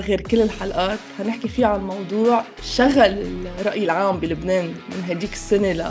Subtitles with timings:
[0.00, 3.00] غير كل الحلقات هنحكي فيها عن موضوع شغل
[3.60, 5.84] الرأي العام بلبنان من هديك السنة ل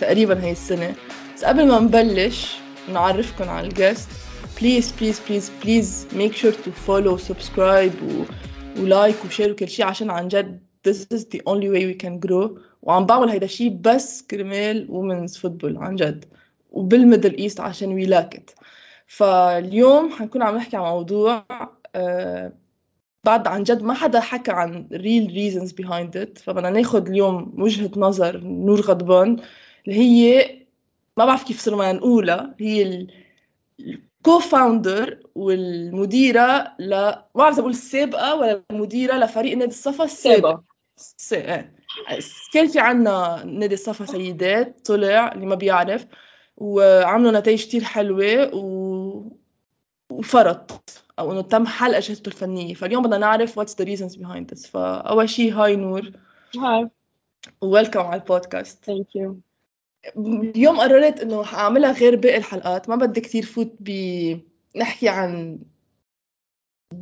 [0.00, 0.94] تقريبا هاي السنة.
[1.36, 2.56] بس قبل ما نبلش
[2.92, 4.08] نعرفكم على ال guest
[4.60, 7.92] please please please please make sure to follow subscribe
[8.78, 12.06] و like و share وكل شيء عشان عن جد this is the only way we
[12.06, 12.50] can grow.
[12.82, 16.24] وعم بعمل هيدا الشيء بس كرمال women's football عن جد
[16.70, 18.50] وبال Middle East عشان we lack
[19.06, 21.44] فاليوم حنكون عم نحكي عن موضوع
[21.94, 22.52] آه
[23.24, 27.90] بعد عن جد ما حدا حكى عن real reasons behind it فبدنا ناخد اليوم وجهة
[27.96, 29.42] نظر نور غضبان
[29.86, 30.58] اللي هي
[31.16, 33.06] ما بعرف كيف صرنا نقولها هي
[33.80, 40.60] الكو فاوندر والمديرة ل ما بعرف أقول السابقة ولا المديرة لفريق نادي الصفا السابق
[41.32, 41.74] إيه.
[42.52, 46.06] كان في عنا نادي الصفا سيدات طلع اللي ما بيعرف
[46.56, 49.01] وعملوا نتائج كتير حلوة و...
[50.18, 50.80] وفرط
[51.18, 52.74] أو إنه تم حل أجهزته الفنية.
[52.74, 54.66] فاليوم بدنا نعرف what's the reasons behind this.
[54.66, 56.12] فأول شيء hi نور.
[56.56, 56.88] hi.
[57.60, 58.84] welcome على ال podcast.
[58.84, 59.40] thank you
[60.16, 62.88] اليوم قررت إنه حأعملها غير باقي الحلقات.
[62.88, 63.90] ما بدي كتير فوت ب
[64.76, 65.58] نحكي عن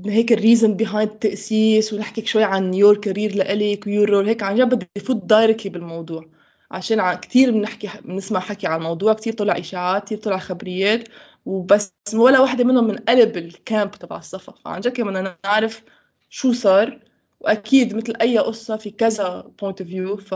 [0.06, 4.42] هيك ال reason behind التأسيس ونحكي شوي عن your career لإلك و your role هيك
[4.42, 6.24] عن جد بدي فوت directly بالموضوع.
[6.70, 9.12] عشان كثير بنحكي بنسمع حكي عن الموضوع.
[9.12, 11.08] كثير طلع إشاعات كثير طلع خبريات.
[11.50, 15.82] وبس ولا واحدة منهم من قلب ال camp تبع الصفا فعن جد بدنا نعرف
[16.30, 17.00] شو صار
[17.40, 20.34] وأكيد مثل أي قصة في كذا point of view ف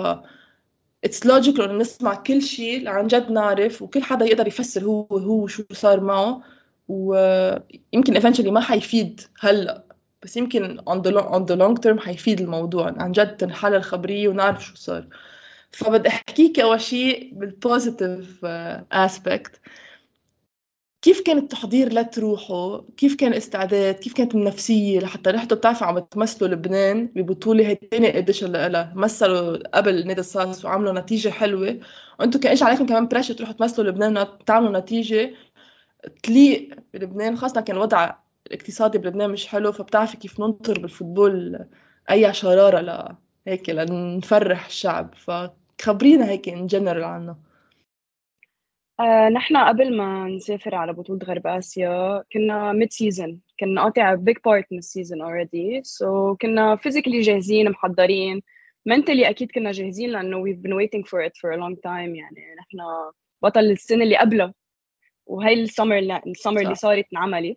[1.05, 5.47] it's logical إنه نسمع كل شيء عن جد نعرف وكل حدا يقدر يفسر هو هو
[5.47, 6.43] شو صار معه.
[6.89, 9.85] ويمكن eventually ما حيفيد هلأ
[10.23, 12.95] بس يمكن the long, on the long term حيفيد الموضوع.
[12.99, 15.09] عن جد تنحل الخبرية ونعرف شو صار.
[15.71, 18.45] فبدي أحكيك أول شيء بال positive
[18.93, 19.61] aspect
[21.05, 26.51] كيف كان التحضير لتروحوا كيف كان الاستعداد كيف كانت النفسية لحتى رحتوا بتعرفوا عم تمثلوا
[26.51, 31.81] لبنان ببطولة هي تاني edition لها مثلوا قبل نادي ال SAS وعملوا نتيجة حلوة.
[32.21, 35.35] وأنتم كان إيش عليكم كمان pressure تروحوا تمثلوا لبنان تعملوا نتيجة؟
[36.23, 38.15] تليق بلبنان خاصة كان الوضع
[38.47, 41.67] الاقتصادي بلبنان مش حلو فبتعرفي كيف ننطر بال football
[42.11, 43.17] أي شرارة ل
[43.49, 45.15] هيك لنفرح الشعب.
[45.15, 47.54] فخبرينا هيك in general عنه.
[49.01, 54.37] آه، نحن قبل ما نسافر على بطولة غرب آسيا كنا mid season كنا قاطع big
[54.45, 58.43] part من ال season already so كنا physically جاهزين محضرين.
[58.87, 62.17] mentally أكيد كنا جاهزين لأنه we've been waiting for it for a long time.
[62.17, 62.79] يعني نحن
[63.43, 64.55] بطل السنة اللي قبلها
[65.27, 67.57] وهي ال summer اللي ال summer اللي صارت انعملت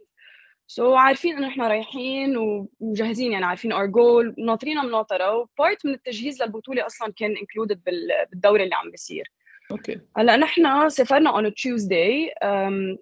[0.68, 5.36] so, عارفين إنه إحنا رايحين ومجهزين يعني عارفين our goal ناطرين مناطرة.
[5.36, 7.82] و part من التجهيز للبطولة أصلا كان included
[8.32, 9.32] بالدوري اللي عم بيصير.
[9.72, 10.00] okay.
[10.18, 12.34] هلأ نحن سافرنا on Tuesday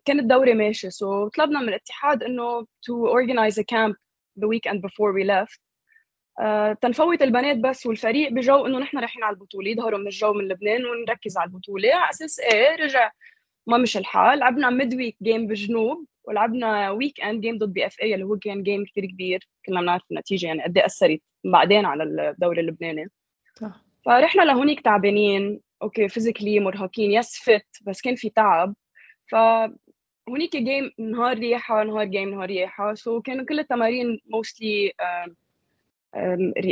[0.05, 3.95] كان الدوري ماشي so, طلبنا من الاتحاد إنه to organize a camp
[4.39, 5.61] the weekend before we left
[6.81, 10.85] تنفوت البنات بس والفريق بجو إنه نحن رايحين على البطولة يظهروا من الجو من لبنان
[10.85, 11.95] ونركز على البطولة.
[11.95, 13.11] على أساس إيه رجع
[13.67, 14.39] ما مش الحال.
[14.39, 19.47] لعبنا midweek game بجنوب ولعبنا weekend game ضد BFA اللي هو كان game كثير كبير.
[19.65, 23.11] كنا بنعرف النتيجة يعني قد إيه أثرت بعدين على الدوري اللبناني.
[23.55, 23.85] صح.
[24.05, 25.61] فرحنا لهونيك تعبانين.
[25.81, 28.75] okay physically مرهقين yes fit بس كان في تعب.
[29.27, 29.35] ف
[30.29, 32.93] هونيك game نهار ريحة نهار game نهار ريحة.
[32.93, 34.93] so كانوا كل التمارين mostly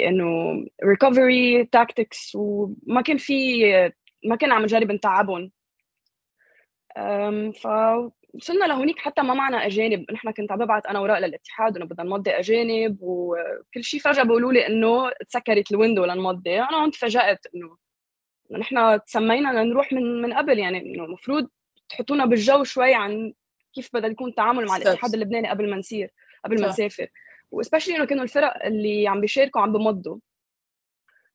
[0.08, 3.64] إنه recovery tactics وما كان في
[4.26, 5.52] ما كان عم نجرب نتعبهم.
[7.52, 10.12] فوصلنا لهونيك حتى ما معنا أجانب.
[10.12, 14.54] نحن كنت عم ببعث أنا وراء للاتحاد إنه بدنا نمضي أجانب وكل شيء فجأة بيقولوا
[14.54, 16.60] لي إنه تسكرت الويندو لنمضي.
[16.60, 17.78] أنا هون تفاجأت إنه
[18.58, 21.50] نحن تسمينا لنروح من من قبل يعني إنه المفروض
[21.90, 23.34] تحطونا بالجو شوي عن
[23.74, 26.12] كيف بدها يكون التعامل مع الاتحاد اللبناني قبل ما نسير
[26.46, 27.08] قبل ما نسافر.
[27.52, 30.18] وسبشلي إنه كانوا الفرق اللي عم بيشاركوا عم بمضوا.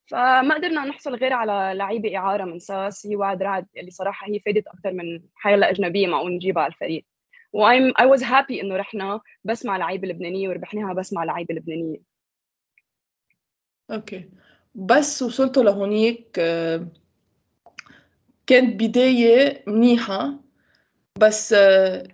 [0.06, 4.40] فما قدرنا نحصل غير على لعيبة إعارة من ساس هي وعد رعد اللي صراحة هي
[4.40, 7.04] فادت أكثر من حيلا أجنبية معقول نجيبها على الفريق.
[7.52, 11.54] و I'm I was happy إنه رحنا بس مع لعيبة لبنانية وربحناها بس مع لعيبة
[11.54, 11.98] لبنانية.
[13.90, 14.30] okay.
[14.74, 16.86] بس وصلتوا لهونيك آه،
[18.48, 20.34] كانت بداية منيحة
[21.18, 22.08] بس آه،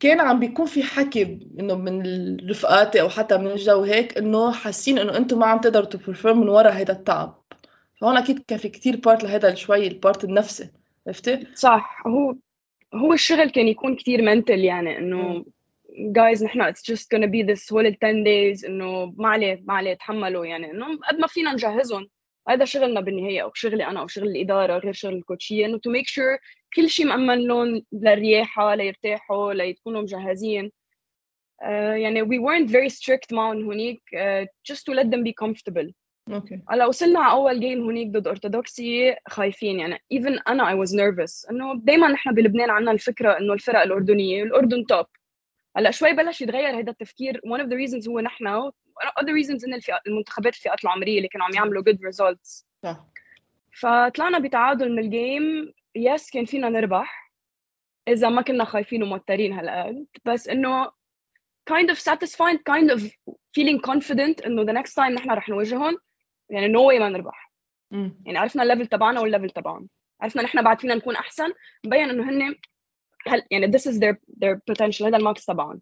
[0.00, 1.22] كان عم بيكون في حكي
[1.60, 2.02] إنه من
[2.50, 6.40] رفقاتي أو حتى من الجو هيك إنه حاسين إنه أنتم ما عم تقدروا ت perform
[6.40, 7.42] من ورا هذا التعب.
[8.00, 10.70] فهون أكيد كان في كتير part لهذا شوي ال part النفسي.
[11.06, 12.02] عرفتي؟ صح.
[12.06, 12.34] هو
[12.94, 15.44] هو الشغل كان يكون كتير منتل يعني إنه
[15.98, 19.94] جايز نحن it's just gonna be this whole 10 days إنه ما عليه ما عليه
[19.94, 22.08] تحملوا يعني إنه قد ما فينا نجهزهم.
[22.48, 25.90] هذا شغلنا بالنهاية أو شغلي أنا أو شغل الإدارة غير شغل ال coach-يه انه to
[25.90, 26.38] make sure
[26.76, 30.72] كل شيء مأمن لهم للرياحة ليرتاحوا ليكونوا مجهزين.
[31.62, 35.92] آه، يعني we weren't very strict معهم هونيك uh, just to let them be comfortable.
[36.32, 36.60] okay.
[36.70, 39.80] هلأ وصلنا على أول game هونيك ضد أرثوذكسي خايفين.
[39.80, 41.50] يعني even أنا I was nervous.
[41.50, 45.06] إنه دائما نحن بلبنان عندنا الفكرة إنه الفرق الأردنية الأردن top
[45.76, 47.40] هلأ شوي بلش يتغير هذا التفكير.
[47.46, 48.46] One of the reasons هو نحن
[49.08, 52.64] other reasons إن الفئات المنتخبات الفئات العمرية اللي كانوا عم يعملوا good results.
[52.82, 53.06] صح.
[53.80, 57.32] فطلعنا بتعادل من ال game yes كان فينا نربح.
[58.08, 60.06] إذا ما كنا خايفين وموترين هالقد.
[60.24, 60.90] بس إنه
[61.70, 63.00] kind of satisfied kind of
[63.30, 65.98] feeling confident إنه the next time نحن رح نواجههم.
[66.50, 67.52] يعني no way ما نربح.
[67.90, 68.22] مم.
[68.26, 69.88] يعني عرفنا ال level تبعنا وال level تبعهم.
[70.20, 71.52] عرفنا نحن بعد فينا نكون أحسن.
[71.84, 72.54] مبين إنه هن
[73.26, 75.80] هل يعني this is their their potential هذا ال max تبعهم.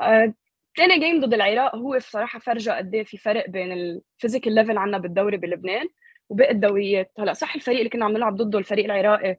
[0.00, 0.34] آه،
[0.74, 4.78] تاني game ضد العراق هو بصراحه فرجى قد إيه في فرق بين ال physical level
[4.78, 5.86] عندنا بالدوري بلبنان
[6.28, 7.12] وباقي الدوريات.
[7.18, 9.36] هلأ صح الفريق اللي كنا عم نلعب ضده الفريق العراقي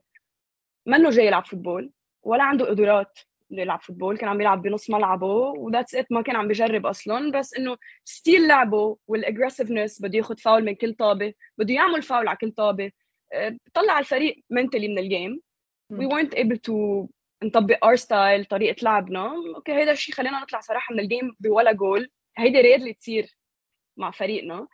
[0.86, 1.90] منه جاي يلعب football
[2.22, 3.18] ولا عنده قدرات
[3.50, 7.30] يلعب football كان عم يلعب بنص ملعبه و that's it ما كان عم بجرب أصلا.
[7.30, 12.28] بس إنه still لعبه وال aggressiveness بده ياخذ فاول من كل طابة بده يعمل فاول
[12.28, 12.92] على كل طابة.
[13.32, 15.40] آه، طلع الفريق منتلي من الجيم
[15.92, 17.06] we weren't able to
[17.44, 19.34] نطبق our style طريقة لعبنا.
[19.56, 23.36] okay هيدا الشيء خلينا نطلع صراحة من ال game بولا جول هيدي rarely تصير
[23.96, 24.66] مع فريقنا.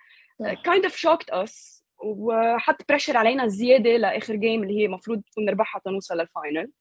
[0.69, 5.81] kind of shocked us وحط pressure علينا زيادة لآخر game اللي هي المفروض تكون نربحها
[5.85, 6.73] تنوصل لل final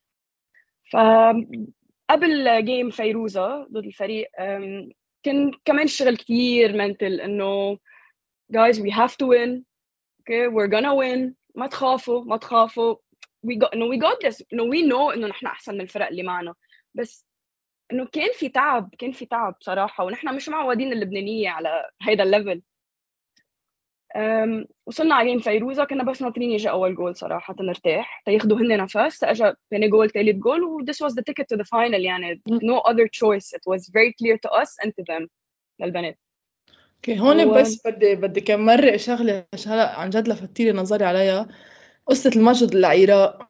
[0.92, 0.98] ف
[2.10, 4.90] قبل game فيروزة ضد الفريق أم،
[5.24, 7.78] كان كمان الشغل كثير mental إنه
[8.54, 9.64] guys we have to win.
[10.22, 11.34] Okay we're gonna win.
[11.56, 12.96] ما تخافوا ما تخافوا.
[13.48, 14.36] We got no we got this.
[14.36, 16.54] No we know إنه نحن أحسن من الفرق اللي معنا.
[16.94, 17.26] بس
[17.92, 20.04] إنه كان في تعب كان في تعب صراحة.
[20.04, 22.62] ونحن مش معودين اللبنانية على هيدا ال level
[24.16, 28.78] أم، وصلنا على game فيروزة كنا بس ناطرين يجي أول جول صراحة تنرتاح تياخدوا هن
[28.78, 29.24] نفس.
[29.24, 32.00] اجى ثاني جول ثالث جول و this was the ticket to the final.
[32.00, 33.58] يعني no other choice.
[33.58, 35.28] It was very clear to us and to them.
[35.80, 36.20] للبنات.
[36.96, 39.14] okay هون هو- بس بدي بدي كم مرة عشان
[39.68, 41.48] هلا عن جد لفتي لي نظري عليها.
[42.10, 43.50] قصة الماتش ضد العراق.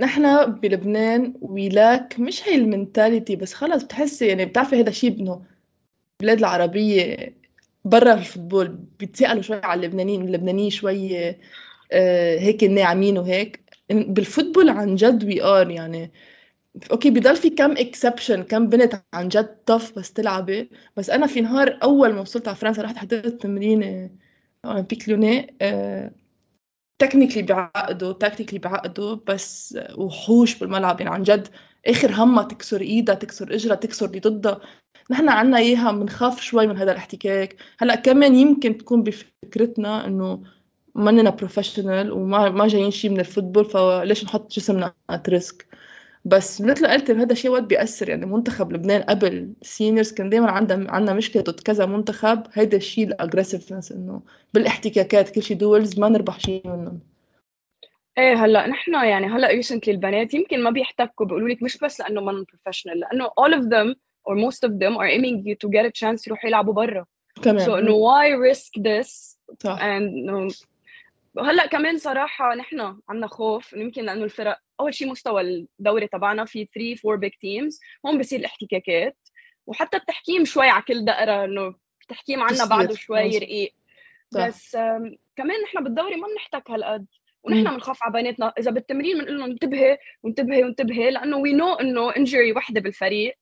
[0.00, 5.20] نحن بلبنان we lack مش هي ال mentality بس خلص بتحسي يعني بتعرفي هذا شيء
[5.20, 5.42] إنه
[6.20, 7.34] البلاد العربية
[7.84, 8.68] برا ال football
[8.98, 11.28] بيتسألوا شوي على اللبنانيين اللبنانيين شوي
[11.92, 13.60] آه، هيك ناعمين وهيك.
[13.90, 16.12] بال football عن جد we are يعني.
[16.92, 21.40] okay بضل في كم exception كم بنت عن جد tough بس تلعبي بس أنا في
[21.40, 24.10] نهار أول ما وصلت على فرنسا رحت حضرت تمرين
[24.64, 25.54] أولمبيك ليوني
[26.98, 31.00] technically بيعقدوا technically بيعقدوا بس وحوش بالملعب.
[31.00, 31.48] يعني عن جد
[31.86, 34.60] آخر همها تكسر إيدها تكسر إجرها تكسر اللي ضدها.
[35.10, 37.56] نحن عنا إياها بنخاف شوي من هذا الاحتكاك.
[37.78, 40.42] هلأ كمان يمكن تكون بفكرتنا إنه
[40.94, 45.66] مننا professional وما ما جايين شيء من ال football فليش نحط جسمنا at risk
[46.26, 48.08] بس مثل ما قلت هذا الشيء وقت بيأثر.
[48.08, 52.42] يعني منتخب لبنان قبل seniors كان دائما عندنا عندنا مشكلة ضد كذا منتخب.
[52.52, 54.22] هيدا الشيء ال aggressiveness إنه
[54.54, 57.00] بالاحتكاكات كل شيء duels ما نربح شيء منهم.
[58.18, 62.20] إيه هلأ نحن يعني هلأ recently البنات يمكن ما بيحتكوا بيقولوا لك مش بس لأنه
[62.20, 63.96] ما professional لأنه all of them
[64.28, 67.06] or most of them are aiming you to get a chance يروحوا يلعبوا برا.
[67.42, 69.78] كمان so إنه why risk this صح.
[69.78, 70.54] and.
[71.38, 76.68] هلأ كمان صراحة نحن عندنا خوف يمكن لأنه الفرق أول شيء مستوى الدوري تبعنا في
[76.74, 79.16] 3 4 big teams هون بصير الاحتكاكات
[79.66, 83.38] وحتى التحكيم شوي على كل دقرة إنه التحكيم عنا بعده شوي.
[83.38, 83.74] رقيق.
[84.32, 84.76] بس
[85.36, 87.06] كمان نحن بالدوري ما بنحتك هالقد
[87.42, 87.64] ونحن.
[87.64, 92.52] بنخاف على بناتنا إذا بالتمرين بنقول لهم انتبهي وانتبهي وانتبهي لأنه we know إنه injury
[92.52, 93.38] وحدة بالفريق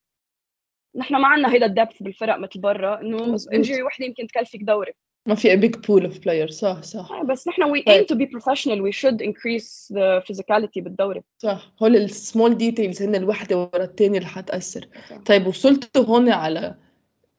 [0.96, 3.36] نحن ما عندنا هيدا ال depth بالفرق مثل برا إنه.
[3.52, 4.92] injury وحدة يمكن تكلفك دوري
[5.26, 6.52] ما في a big pool of players.
[6.52, 7.12] صح صح.
[7.12, 8.04] آه، بس نحن we طيب.
[8.04, 8.80] aim to be professional.
[8.82, 11.22] We should increase the physicality بالدوري.
[11.38, 11.72] صح.
[11.82, 14.88] هول ال small details هن الوحدة ورا الثانية اللي حتأثر.
[15.10, 15.16] صح.
[15.16, 16.74] طيب وصلتوا هون على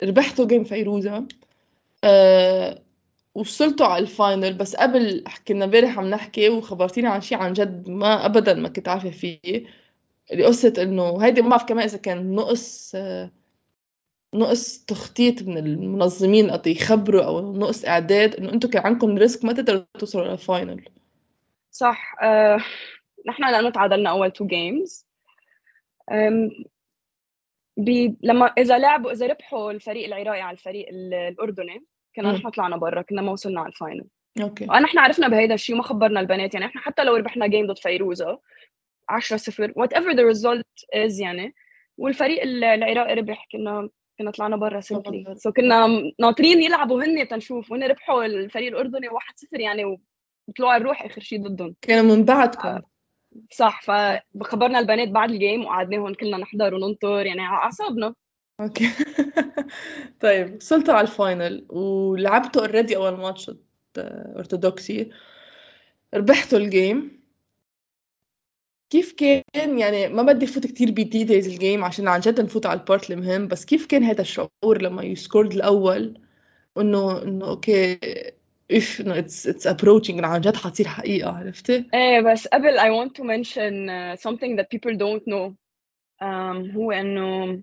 [0.04, 1.28] ربحتوا game فيروزه
[2.04, 2.82] آه...
[3.36, 7.90] وصلتوا على ال final بس قبل كنا امبارح عم نحكي وخبرتيني عن شيء عن جد
[7.90, 9.66] ما ابدا ما كنت عارفة فيه.
[10.32, 13.32] اللي قصة إنه هيدي ما بعرف كمان إذا كان نقص آه...
[14.36, 19.54] نقص تخطيط من المنظمين قد يخبروا أو نقص إعداد إنه أنتم كان عندكم risk ما
[19.54, 20.86] تقدروا توصلوا لل final
[21.72, 22.16] صح.
[22.24, 22.58] آه،
[23.28, 25.06] نحن لأنه تعادلنا أول two games
[27.78, 32.32] بي لما إذا لعبوا إذا ربحوا الفريق العراقي على الفريق ال- الأردني كنا.
[32.32, 34.06] نحن طلعنا برا كنا ما وصلنا على ال final.
[34.42, 34.66] okay.
[34.70, 38.40] ونحن عرفنا بهيدا الشيء وما خبرنا البنات يعني إحنا حتى لو ربحنا game ضد فيروزة
[39.10, 41.56] 10 0 whatever the result is يعني
[41.98, 43.90] والفريق ال- العراقي ربح كنا
[44.20, 45.34] كنا طلعنا برا simply برا.
[45.34, 45.88] so كنا
[46.20, 47.72] ناطرين يلعبوا هن تنشوف.
[47.72, 49.98] وهن ربحوا الفريق الأردني 1 0 يعني
[50.48, 51.76] وطلعوا الروح آخر شيء ضدهم.
[51.82, 52.80] كانوا من بعدكم.
[53.52, 53.82] صح.
[53.82, 58.16] فخبرنا البنات بعد ال game وقعدناهم كلنا نحضر وننطر يعني على أعصابنا.
[58.60, 58.90] Okay.
[60.22, 63.52] طيب وصلتوا على ال final ولعبتوا already أول ماتش
[64.38, 65.12] أرثوذكسي.
[66.14, 67.25] ربحتوا ال game
[68.90, 72.66] كيف كان يعني ما بدي فوت كتير ب details ال game عشان عن جد نفوت
[72.66, 76.22] على ال part المهم بس كيف كان هذا الشعور لما you scored الأول؟
[76.78, 78.00] إنه إنه okay
[78.72, 83.12] if إنه اتس it's approaching عن جد حتصير حقيقة عرفتي؟ إيه بس قبل I want
[83.16, 85.56] to mention uh, something that people don't know.
[86.22, 87.62] um, هو إنه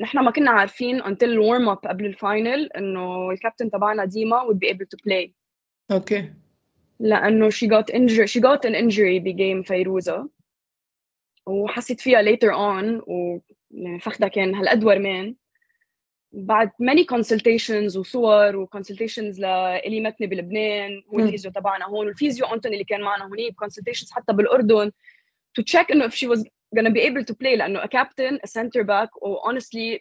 [0.00, 4.58] نحن ما كنا عارفين until warm up قبل ال final إنه الكابتن تبعنا ديما would
[4.58, 5.30] be able to play.
[5.90, 6.32] Okay.
[7.00, 10.37] لأنه she got injured she got an injury ب game فيروزة.
[11.48, 13.38] وحسيت فيها later on و
[13.70, 14.00] يعني
[14.32, 15.34] كان هالقد ورمان
[16.32, 22.46] بعد many consultations وصور و consultations لإلي مثني بلبنان وال physio تبعنا هون وال physio
[22.46, 24.92] أنتوني اللي كان معنا هونيك consultations حتى بالأردن
[25.60, 26.42] to check إنه if she was
[26.76, 29.98] gonna be able to play لأنه a captain a center back و honestly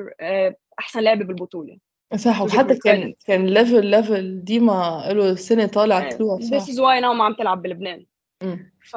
[0.00, 1.78] uh, أحسن لاعبة بالبطولة.
[2.16, 7.00] صح وحتى كان كان level level ديما له سنة طالع طلوع صح this is why
[7.00, 8.06] now ما عم تلعب بلبنان.
[8.90, 8.96] ف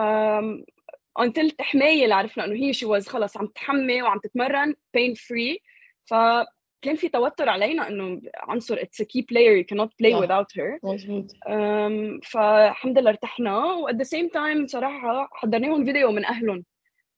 [1.19, 5.57] until التحماية اللي عرفنا انه هي she was خلص عم تحمي وعم تتمرن pain free.
[6.05, 10.79] فكان في توتر علينا إنه عنصر it's a key player you cannot play without her.
[10.83, 11.25] مظبوط.
[11.47, 13.57] أم، فالحمد لله ارتحنا.
[13.73, 16.23] و at the same time صراحة حضرناهم فيديو من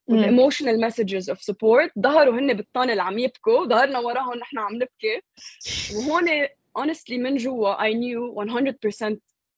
[0.08, 0.24] مم.
[0.24, 1.92] emotional messages of support.
[2.00, 3.66] ظهروا هن بال tunnel عم يبكوا.
[3.66, 5.22] ظهرنا وراهم نحن عم نبكي.
[5.96, 6.46] وهون
[6.80, 9.18] honestly من جوا I knew 100%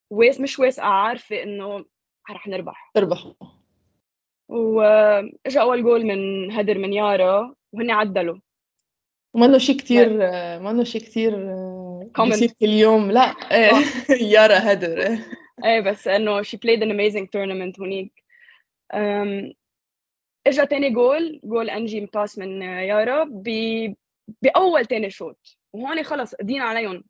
[0.09, 1.85] واس مش واثقة عارفة إنه
[2.31, 2.91] رح نربح.
[2.93, 3.33] تربحوا.
[4.47, 8.37] واجا أول جول من هدر من يارا وهن عدلوا.
[9.33, 10.09] ومنه شيء كتير
[10.59, 12.09] منه شيء كتير آه،.
[12.19, 13.71] بيصير كل يوم لا إيه،
[14.33, 15.01] يارا هدر.
[15.01, 15.25] إيه.
[15.65, 18.23] إيه بس إنه she played an amazing tournament هونيك
[20.47, 23.43] إجا تاني جول جول انجي مباس من يارا ب...
[24.41, 27.03] بأول تاني شوط وهون خلص قدينا عليهم.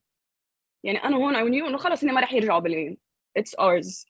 [0.84, 2.98] يعني أنا هون I knew إنه خلص إني ما رح يرجعوا بالجيم
[3.40, 4.06] it's ours.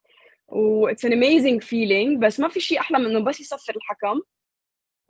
[0.48, 4.22] و an amazing feeling بس ما في شيء أحلى من إنه بس يصفر الحكم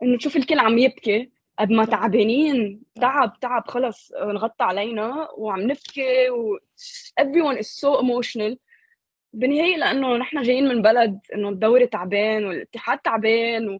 [0.02, 2.82] إنه تشوف الكل عم يبكي قد ما تعبانين.
[3.00, 6.58] تعب تعب خلص انغطى علينا وعم نبكي و
[7.20, 8.56] everyone is so emotional.
[9.32, 13.78] بالنهاية لأنه نحن جايين من بلد إنه الدوري تعبان والاتحاد تعبان و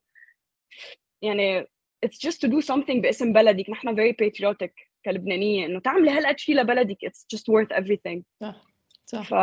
[1.23, 1.63] يعني
[2.07, 3.71] it's just to do something باسم بلدك.
[3.71, 5.67] نحن very patriotic كلبنانية.
[5.67, 8.23] إنه تعملي هالقد شيء لبلدك it's just worth everything.
[8.41, 8.68] صح.
[9.11, 9.29] صح.
[9.29, 9.35] ف...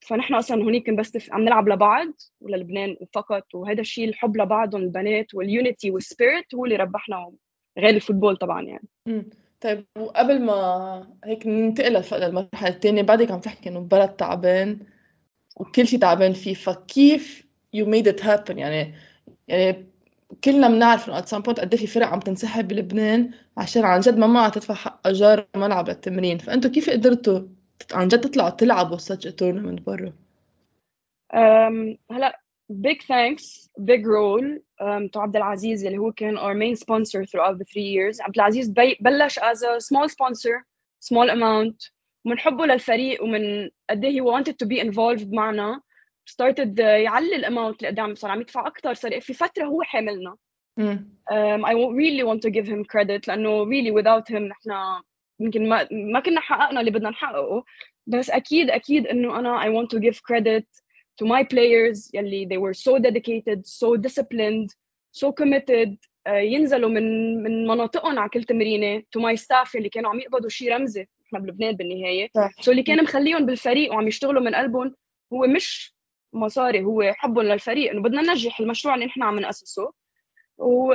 [0.00, 5.34] فنحن أصلا هونيك بس تف- عم نلعب لبعض وللبنان فقط وهذا الشيء الحب لبعضهم البنات
[5.34, 7.32] وال unity وال spirit هو اللي ربحنا
[7.78, 8.88] غير ال football طبعا يعني.
[9.06, 9.30] مم.
[9.60, 14.78] طيب وقبل ما هيك ننتقل للمرحلة الثانية بعدك عم تحكي إنه بلد تعبان
[15.56, 17.46] وكل شيء تعبان فيه فكيف
[17.76, 18.94] you made it happen يعني
[19.48, 19.86] يعني
[20.44, 24.26] كلنا بنعرف at some point قد في فرق عم تنسحب بلبنان عشان عن جد ما
[24.26, 27.40] معها تدفع حق إيجار ملعب للتمرين فأنتوا كيف قدرتوا
[27.92, 30.12] عن جد تطلعوا تلعبوا such a tournament برا؟
[31.34, 32.40] Um, هلا
[32.72, 37.58] big thanks big role um, to عبد العزيز اللي هو كان our main sponsor throughout
[37.58, 40.64] the three years عبد العزيز بي بلش as a small sponsor
[41.04, 41.90] small amount
[42.24, 45.80] ومن حبه للفريق ومن قد إيه he wanted to be involved معنا
[46.30, 50.36] started يعلي الاماونت اللي قدام صار عم يدفع أكثر صار في فتره هو حاملنا
[50.80, 55.02] um, I really want to give him credit لأنه really without him نحن
[55.42, 57.64] يمكن ما ما كنا حققنا اللي بدنا نحققه.
[58.06, 60.64] بس أكيد أكيد إنه أنا I want to give credit
[61.22, 64.68] to my players يلي they were so dedicated so disciplined
[65.12, 65.96] so committed.
[66.28, 70.48] uh, ينزلوا من من مناطقهم على كل تمرينة to my staff يلي كانوا عم يقبضوا
[70.48, 71.06] شيء رمزي.
[71.34, 72.28] نحن بلبنان بالنهاية.
[72.34, 72.50] صح.
[72.60, 74.94] So اللي كان مخليهم بالفريق وعم يشتغلوا من قلبهم
[75.32, 75.94] هو مش
[76.32, 77.90] مصاري هو حبهم للفريق.
[77.90, 79.92] إنه بدنا ننجح المشروع اللي نحن عم نأسسه.
[80.58, 80.94] و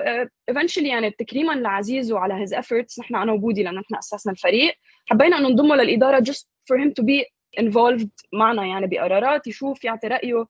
[0.52, 4.74] eventually يعني تكريما لعزيز وعلى his efforts نحن أنا وبودي لأن نحن اسسنا الفريق
[5.06, 7.26] حبينا انه نضمه للإدارة just for him to be
[7.62, 10.46] involved معنا يعني بقرارات يشوف يعطي رأيه.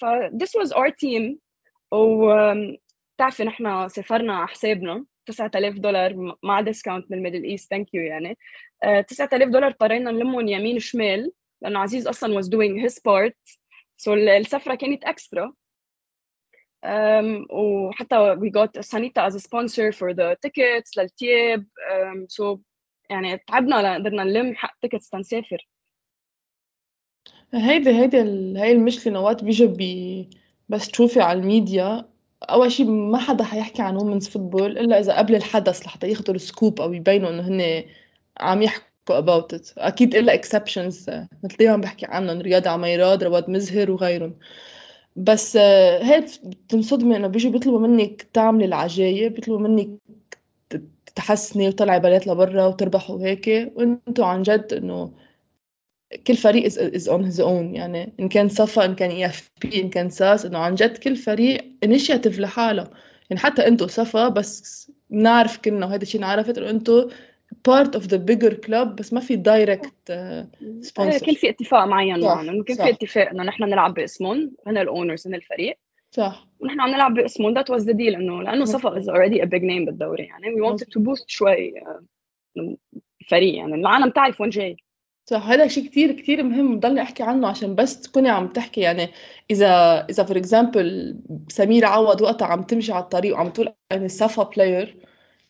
[0.00, 0.04] ف
[0.42, 1.36] this was our team.
[1.92, 2.78] و um,
[3.16, 8.38] بتعرفي نحن سافرنا على حسابنا 9000 دولار مع discount من الميدل ايست thank you يعني.
[8.86, 11.32] uh, 9000 دولار اضطرينا نلمهم يمين شمال
[11.62, 13.34] لأنه عزيز أصلا was doing his part.
[14.02, 15.52] So السفرة كانت extra
[16.86, 21.64] um, وحتى we got Sanita as a sponsor for the tickets للثياب.
[21.90, 22.58] Um, so
[23.10, 25.68] يعني تعبنا لقدرنا نلم حق tickets تنسافر.
[27.54, 28.20] هيدي هيدي
[28.60, 30.30] هاي المشكلة نوات بيجوا بي
[30.68, 32.08] بس تشوفي على الميديا
[32.42, 36.42] أول شي ما حدا حيحكي عن women's football إلا إذا قبل الحدث لحتى ياخدوا ال
[36.42, 37.84] scoop أو يبينوا إنه هن
[38.40, 38.86] عم يحكوا
[39.20, 39.72] about it.
[39.78, 41.10] أكيد إلا exceptions
[41.44, 44.36] مثل دايما بحكي عنهم رياض عم يراد رواد مزهر وغيرهم.
[45.16, 49.88] بس آه، هيك بتنصدمي إنه بيجوا بيطلبوا منك تعملي العجايب بيطلبوا منك
[51.14, 55.12] تحسني وطلعي بنات لبرا وتربحوا وهيك وأنتوا عن جد إنه
[56.26, 57.74] كل فريق is on his own.
[57.76, 61.72] يعني إن كان صفا إن كان EFP إن كان ساس إنه عن جد كل فريق
[61.84, 62.90] initiative لحاله.
[63.30, 67.10] يعني حتى أنتوا صفا بس بنعرف كلنا وهذا الشيء انعرفت إنه أنتوا
[67.68, 70.12] part of the bigger club بس ما في direct
[70.80, 74.85] sponsor كان في اتفاق معين انه كان في اتفاق إنه نحن نلعب باسمهم هن ال
[74.85, 75.78] owners هن الفريق.
[76.10, 76.46] صح.
[76.60, 79.62] ونحن عم نلعب باسمهم that was the deal إنه لأنه صفا is already a big
[79.62, 80.54] name بالدوري يعني.
[80.54, 81.74] we wanted to boost شوي
[83.20, 83.74] الفريق يعني.
[83.74, 84.76] العالم تعرف وين جاي.
[85.30, 85.46] صح.
[85.48, 89.08] هذا شيء كتير كتير مهم بضلني أحكي عنه عشان بس تكوني عم تحكي يعني.
[89.50, 91.16] اذا إذا for example
[91.48, 94.96] سميرة عوض وقتها عم تمشي على الطريق وعم تقول أنا صفا player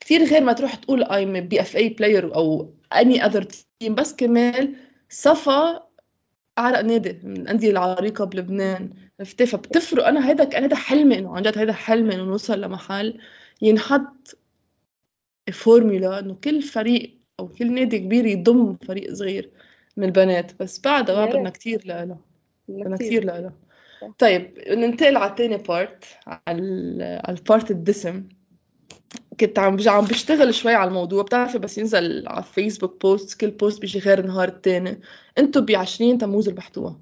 [0.01, 4.15] كتير غير ما تروح تقول I'm بي اف اي player أو any other team بس
[4.15, 4.75] كمان
[5.09, 5.87] صفا
[6.59, 8.91] اعرق نادي من الأندية العريقة بلبنان.
[9.21, 10.07] عرفتي؟ فبتفرق.
[10.07, 13.21] أنا هيدا أنا هيدا حلمي إنه عن جد هيدا حلمي إنه نوصل لمحل
[13.63, 14.39] ينحط
[15.53, 19.51] فورمولا إنه كل فريق أو كل نادي كبير يضم فريق صغير
[19.97, 20.63] من البنات.
[20.63, 22.19] بس بعدها بدنا كثير لها
[22.69, 23.53] بدنا كثير لها
[24.19, 26.59] طيب ننتقل على الثاني part على
[27.29, 28.29] ال part الدسم.
[29.41, 33.81] كنت عم عم بشتغل شوي على الموضوع بتعرفي بس ينزل على فيسبوك post كل post
[33.81, 35.01] بيجي غير النهار الثاني
[35.39, 37.01] أنتم ب 20 تموز ربحتوها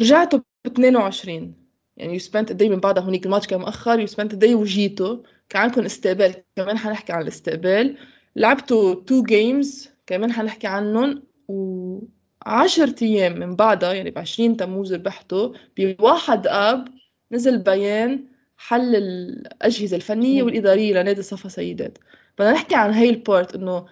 [0.00, 4.34] رجعتوا ب 22 يعني you spent day من بعدها هونيك الماتش كان مؤخر you spent
[4.34, 5.16] day وجيتوا
[5.48, 6.34] كان عندكم استقبال.
[6.56, 7.96] كمان حنحكي عن الاستقبال.
[8.36, 11.22] لعبتوا two games كمان حنحكي عنهم.
[11.48, 12.00] و
[12.46, 16.88] 10 أيام من بعدها يعني ب 20 تموز ربحتوا بواحد أب
[17.32, 18.24] نزل بيان
[18.56, 21.98] حل الأجهزة الفنية والإدارية لنادي صفا سيدات.
[22.38, 23.86] بدنا نحكي عن هاي ال part إنه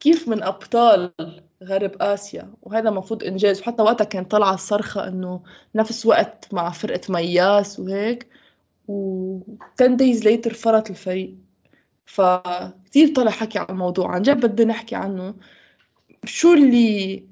[0.00, 1.12] كيف من أبطال
[1.64, 3.60] غرب آسيا؟ وهذا المفروض إنجاز.
[3.60, 5.42] وحتى وقتها كان طالعة الصرخة إنه
[5.74, 8.26] نفس وقت مع فرقة مياس وهيك
[8.88, 9.40] و
[9.80, 11.34] 10 days later فرط الفريق.
[12.06, 14.14] فكتير طلع حكي عن الموضوع.
[14.14, 15.34] عن جد بدي نحكي عنه.
[16.24, 17.24] شو اللي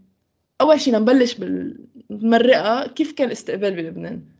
[0.61, 4.32] أول شي نبلش بالمرقة؟ كيف كان الاستقبال بلبنان؟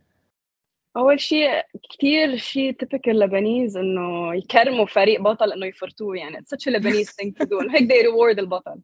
[0.97, 1.63] أول شيء
[1.97, 6.39] كثير شيء typical Lebanese إنه يكرموا فريق بطل إنه يفرطوه يعني.
[6.39, 7.71] it's Lebanese thing to do.
[7.75, 8.81] هيك they reward البطل.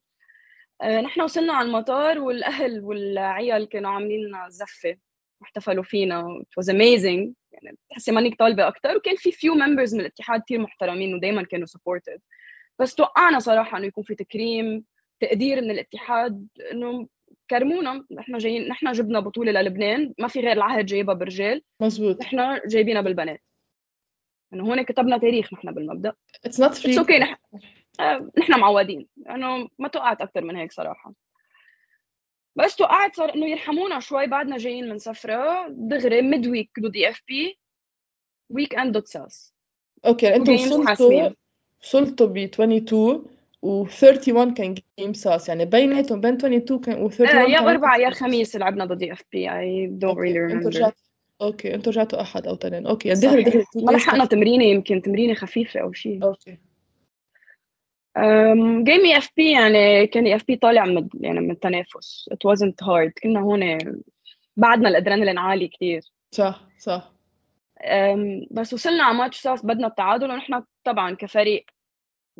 [0.81, 4.97] آه، نحن وصلنا على المطار والأهل والعيال كانوا عاملين لنا زفة.
[5.41, 6.43] واحتفلوا فينا.
[6.43, 7.33] It was amazing.
[7.51, 11.67] يعني بتحسي مانك طالبة أكثر وكان في few members من الاتحاد كثير محترمين ودائما كانوا
[11.67, 12.19] supportive
[12.79, 14.83] بس توقعنا صراحة إنه يكون في تكريم
[15.19, 17.07] تقدير من الاتحاد إنه
[17.49, 21.63] كرمونا نحن جايين نحن جبنا بطولة للبنان ما في غير العهد جايبها برجال.
[21.79, 23.43] مزبوط نحن جايبينها بالبنات.
[24.53, 26.13] انه هون كتبنا تاريخ نحن بالمبدأ.
[26.45, 27.35] it's not free okay نحن
[28.37, 29.07] نحن معودين.
[29.29, 31.13] انه ما توقعت أكثر من هيك صراحة.
[32.55, 37.21] بس توقعت صار إنه يرحمونا شوي بعدنا جايين من سفره دغري midweek ضد the اف
[37.27, 37.59] بي
[38.49, 39.53] weekend ضد ساس
[40.05, 41.29] okay أنتم وصلتوا
[41.81, 45.49] وصلتوا ب 22 و 31 كان game ساس.
[45.49, 49.23] يعني بيناتهم بين 22 كان و 31 آه يا اربعاء يا خميس لعبنا ضد اف
[49.31, 50.91] بي I don't really remember
[51.41, 52.87] okay أنتوا رجعتوا أحد أو اثنين.
[52.87, 56.57] okay يعني دغري دغري ما لحقنا تمرينة يمكن تمرينة خفيفة أو شيء okay.
[58.83, 62.29] game اي اف بي يعني كان اف بي طالع من يعني من التنافس.
[62.31, 63.77] it wasn't hard كنا هون
[64.57, 67.11] بعدنا الأدرينالين عالي كثير صح صح.
[68.51, 71.65] بس وصلنا على ماتش ساس بدنا التعادل ونحن طبعا كفريق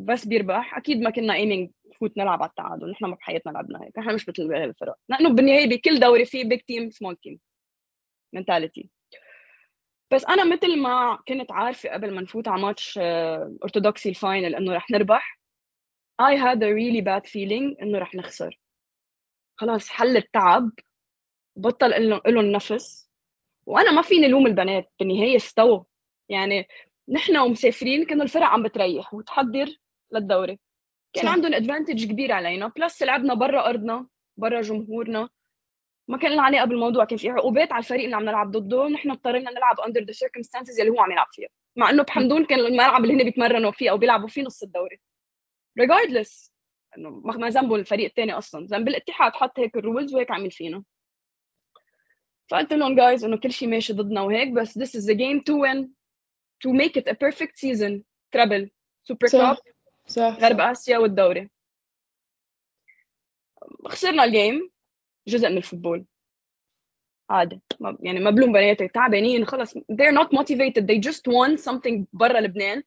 [0.00, 0.76] بس بيربح.
[0.76, 2.90] أكيد ما كنا aiming نفوت نلعب على التعادل.
[2.90, 3.98] نحن ما بحياتنا لعبنا هيك.
[3.98, 4.94] نحن مش مثل باقي الفرق.
[5.08, 7.40] لأنه بالنهاية بكل دوري في big team small team
[8.32, 8.90] mentality
[10.12, 14.74] بس أنا مثل ما كنت عارفة قبل ما نفوت على ماتش اورثودوكسي ال final إنه
[14.74, 15.40] رح نربح
[16.22, 18.60] I had a really bad feeling إنه رح نخسر.
[19.56, 20.70] خلاص حل التعب
[21.56, 23.10] بطل لهم نفس.
[23.66, 24.92] وأنا ما فيني لوم البنات.
[25.00, 25.84] بالنهاية استووا.
[26.28, 26.68] يعني
[27.08, 29.14] نحن ومسافرين كانوا الفرق عم بتريح.
[29.14, 29.76] وتحضر
[30.12, 30.58] للدوري.
[31.12, 31.32] كان صح.
[31.32, 32.66] عندهم advantage كبير علينا.
[32.66, 35.28] plus لعبنا برا أرضنا برا جمهورنا.
[36.08, 39.10] ما كان لنا علاقه بالموضوع كان في عقوبات على الفريق اللي عم نلعب ضده نحن
[39.10, 41.48] اضطرينا نلعب under the circumstances اللي هو عم يلعب فيها.
[41.76, 45.00] مع إنه بحمدون كان الملعب اللي هن بيتمرنوا فيه أو بيلعبوا فيه نص الدوري.
[45.78, 46.52] regardless
[46.98, 48.66] إنه ما ذنبه الفريق الثاني أصلا.
[48.66, 49.32] ذنب الاتحاد.
[49.32, 50.84] حط هيك ال rules وهيك عمل فينا.
[52.50, 55.54] فقلت لهم جايز إنه كل شيء ماشي ضدنا وهيك بس this is the game to
[55.54, 55.88] win.
[56.64, 58.02] To make it a perfect season.
[58.32, 58.70] treble
[59.02, 59.56] super cup
[60.10, 61.50] صح غرب آسيا والدوري.
[63.86, 64.70] خسرنا ال game
[65.28, 66.04] جزء من ال football.
[67.30, 67.60] عادي.
[68.00, 69.78] يعني ما بلوم بناتي تعبانين خلص.
[69.78, 70.86] They're not motivated.
[70.86, 72.82] They just want something برا لبنان.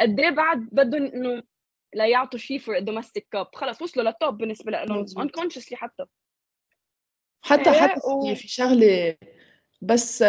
[0.00, 1.42] قد إيه بعد بدهم إنه
[1.94, 3.48] لا يعطوا شيء for a domestic cup.
[3.54, 5.06] خلص وصلوا للتوب بالنسبة لهم.
[5.06, 6.04] unconsciously حتى.
[7.42, 8.34] حتى إيه، حتى و...
[8.34, 9.16] في شغلة
[9.82, 10.22] بس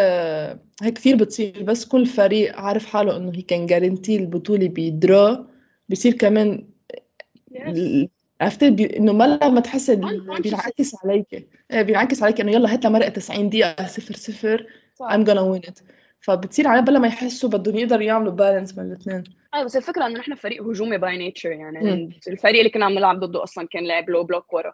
[0.82, 1.62] هيك كثير بتصير.
[1.62, 5.50] بس كل فريق عارف حاله إنه هي كان جارنتي البطولة بدرا
[5.90, 6.68] بصير كمان
[7.54, 8.08] Yes.
[8.40, 8.96] عرفت بي...
[8.96, 9.90] إنه ما لما تحس.
[9.90, 15.06] بينعكس عليك إيه، بينعكس عليك إنه يلا هات مرقه 90 دقيقة صفر صفر صح.
[15.10, 15.82] I'm gonna win it
[16.20, 19.24] فبتصير على بلا ما يحسوا بدهم يقدروا يعملوا balance بين الاثنين
[19.54, 22.20] أيوه بس الفكرة إنه نحن فريق هجومي by nature يعني.
[22.28, 24.72] الفريق اللي كنا عم نلعب ضده أصلا كان لاعب low block ورا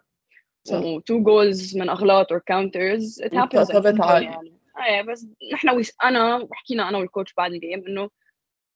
[0.63, 0.81] صح.
[0.81, 4.25] و two goals من أغلاط or counters it happens عالي.
[4.25, 4.53] يعني
[4.89, 8.09] إيه بس نحن أنا وحكينا أنا وال coach بعد ال game إنه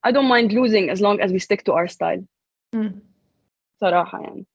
[0.08, 2.24] I don't mind losing as long as we stick to our style.
[2.76, 3.00] مم.
[3.82, 4.46] صراحة يعني.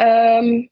[0.00, 0.68] أم،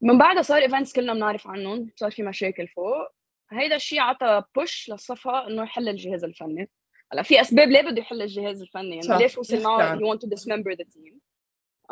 [0.00, 1.90] من بعدها صار events كلنا بنعرف عنهم.
[1.96, 3.08] صار في مشاكل فوق.
[3.52, 6.70] هيدا الشيء عطى push للصفا إنه يحل الجهاز الفني.
[7.12, 9.22] هلا في أسباب ليه بده يحل الجهاز الفني؟ يعني.
[9.22, 11.12] ليش وصل معه you want to dismember the team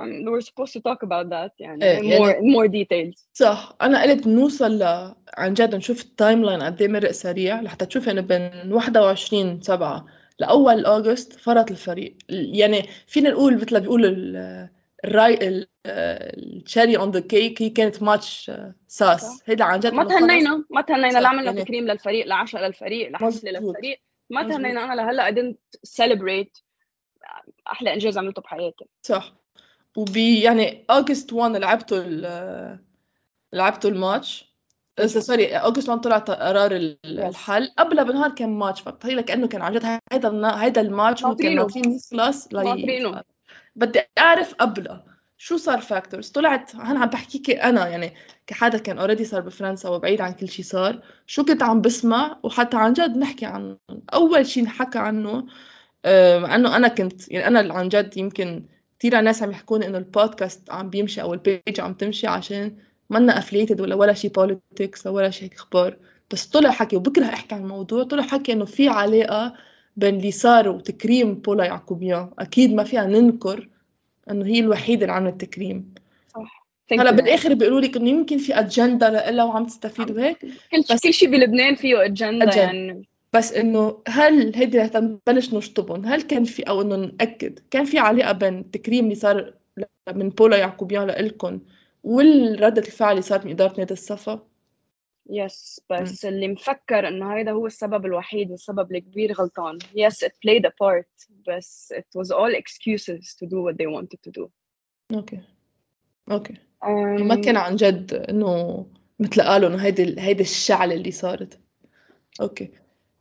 [0.01, 3.27] um, we were supposed to talk about that يعني إيه، more يعني- more details.
[3.33, 3.77] صح.
[3.83, 4.83] أنا قلت نوصل ل
[5.39, 10.07] عن جد نشوف ال timeline قد إيه مرق سريع لحتى تشوف انه بين 21 7
[10.41, 14.69] لأول August فرط الفريق يعني فينا نقول مثل ما بيقولوا ال-
[15.05, 18.51] ال cherry ال- ال cherry on the cake هي كانت ماتش
[18.89, 19.43] ساس صح.
[19.47, 20.05] هيدا عن جد ما.
[20.05, 23.45] تهنينا ما تهنينا لا عملنا يعني- تكريم للفريق لعشاء للفريق لحفله مزبوط.
[23.77, 24.01] للفريق
[24.31, 24.49] ما.
[24.49, 25.57] تهنينا أنا لهلأ didn't
[26.03, 26.63] celebrate
[27.73, 29.33] أحلى إنجاز عملته بحياتي صح
[29.97, 32.79] وبي يعني August 1 لعبتوا ال-
[33.53, 34.50] لعبتوا الماتش آه،
[35.07, 37.71] sorry August 1 طلع قرار ال- الحل.
[37.79, 41.63] قبلها بنهار كان ماتش فبتخيل كانه كان عن جد هيدا هيدا الماتش ناطرينه.
[41.63, 43.23] ناطرين يخلص لي-.
[43.77, 45.05] بدي أعرف قبلها
[45.39, 48.15] شو صار factors طلعت هنا عم بحكيكي أنا يعني
[48.47, 51.01] كحدا كان already صار بفرنسا وبعيد عن كل شيء صار.
[51.27, 53.77] شو كنت عم بسمع؟ وحتى عن جد نحكي عنه
[54.15, 55.47] أول شيء انحكى عنه
[56.05, 58.65] آه، مع أنه أنا كنت يعني أنا عن جد يمكن
[58.99, 62.77] كثير ناس عم يحكون إنه البودكاست عم بيمشي أو ال page عم تمشي عشان
[63.11, 65.97] منا affiliated ولا ولا شيء politics ولا شيء هيك أخبار.
[66.33, 69.55] بس طلع حكي وبكره أحكي عن الموضوع طلع حكي إنه في علاقة
[69.97, 72.31] بين اللي صار وتكريم بولا يعقوبيان.
[72.39, 73.69] أكيد ما فيها ننكر
[74.31, 75.95] إنه هي الوحيدة اللي عملت تكريم.
[76.35, 76.67] صح.
[76.93, 77.11] هلا.
[77.11, 80.39] بالآخر بيقولوا لك إنه يمكن في أجندة لها وعم تستفيد وهيك.
[80.39, 82.61] كل بس- كل شيء بلبنان فيه أجندة أجندة.
[82.63, 83.09] يعني.
[83.33, 87.99] بس إنه هل هيدي رح نبلش نشطبهم؟ هل كان في أو إنه نأكد كان في
[87.99, 89.55] علاقة بين التكريم اللي صار
[90.15, 91.61] من بولا يعقوبيان لإلكم
[92.03, 94.47] والردة الفعل اللي صارت من إدارة نادي الصفا.
[95.31, 99.79] yes بس اللي مفكر إنه هيدا هو السبب الوحيد والسبب الكبير غلطان.
[99.79, 104.19] Yes it played a part بس it was all excuses to do what they wanted
[104.29, 104.49] to do.
[105.15, 105.41] أوكي.
[106.31, 106.55] okay.
[106.85, 106.89] um,
[107.21, 108.87] ما كان عن جد إنه
[109.19, 111.61] مثل قالوا إنه هيدي هيدي الشعلة اللي صارت.
[112.41, 112.71] okay.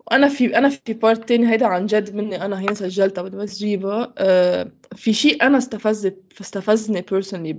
[0.07, 3.57] وأنا في أنا في part تاني هيدا عن جد مني أنا هي سجلتها بدي بس
[3.57, 4.13] جيبها.
[4.17, 6.11] آه في شيء أنا استفز
[6.41, 7.53] استفزني personally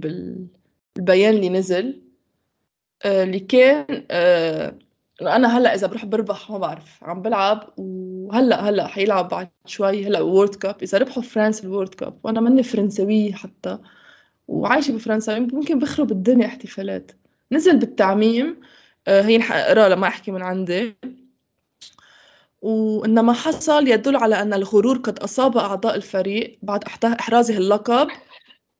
[0.96, 2.02] بالبيان اللي نزل
[3.04, 4.74] آه اللي كان آه
[5.22, 10.20] أنا هلأ إذا بروح بربح ما بعرف عم بلعب وهلأ هلأ حيلعب بعد شوي هلأ
[10.20, 13.78] World Cup إذا ربحوا فرنسا ال World Cup وأنا ماني فرنسويه حتى
[14.50, 17.12] وعايشة بفرنسا ممكن بخرب الدنيا احتفالات.
[17.52, 18.60] نزل بالتعميم
[19.08, 20.96] آه، هي أقرأ لما أحكي من عندي.
[22.62, 28.08] وإن ما حصل يدل على أن الغرور قد أصاب أعضاء الفريق بعد إحرازه اللقب.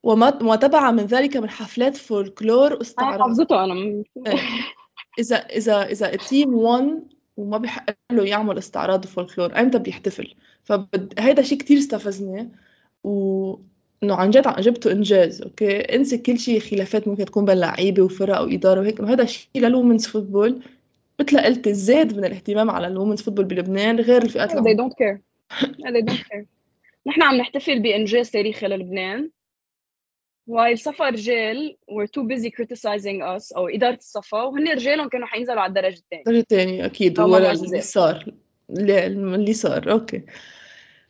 [0.03, 4.05] وما وما تبع من ذلك من حفلات فولكلور أنا واستعراض حافظته أنا م-
[5.19, 7.03] إذا إذا إذا ال team won
[7.37, 10.35] وما بيحق له يعمل استعراض وفولكلور أيمتى بيحتفل؟
[10.65, 12.49] فهذا شيء كتير استفزني
[13.05, 13.55] و
[14.03, 18.41] انه عن جد جبته إنجاز okay؟ انسى كل شيء خلافات ممكن تكون بين لعيبة وفرق
[18.41, 20.63] وإدارة وهيك إنه هذا الشيء لل women's football.
[21.21, 25.19] مثل قلت زاد من الاهتمام على ال women's football بلبنان غير الفئات they don't care.
[25.63, 26.45] They don't care.
[27.07, 29.31] نحن عم نحتفل بإنجاز تاريخي للبنان.
[30.51, 35.61] While صفا رجال were too busy criticizing us أو إدارة الصفا وهن رجالهم كانوا حينزلوا
[35.61, 36.03] على درجة
[36.49, 37.69] تانية أكيد أو ولا معجزات.
[37.69, 38.33] اللي صار.
[38.71, 40.23] اللي, صار okay.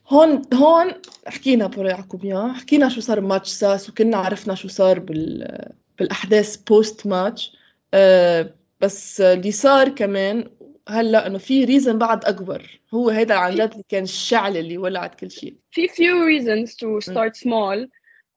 [0.09, 0.92] هون هون
[1.26, 5.59] حكينا بورا يعقوبيان حكينا شو صار ب match SAS وكلنا عرفنا شو صار بال
[5.98, 7.57] بالأحداث post match
[7.94, 10.50] أه بس اللي صار كمان
[10.88, 12.81] هلأ إنه في reason بعد أكبر.
[12.94, 15.55] هو هيدا عن جد اللي كان الشعله اللي ولعت كل شيء.
[15.70, 17.87] في few reasons to start small.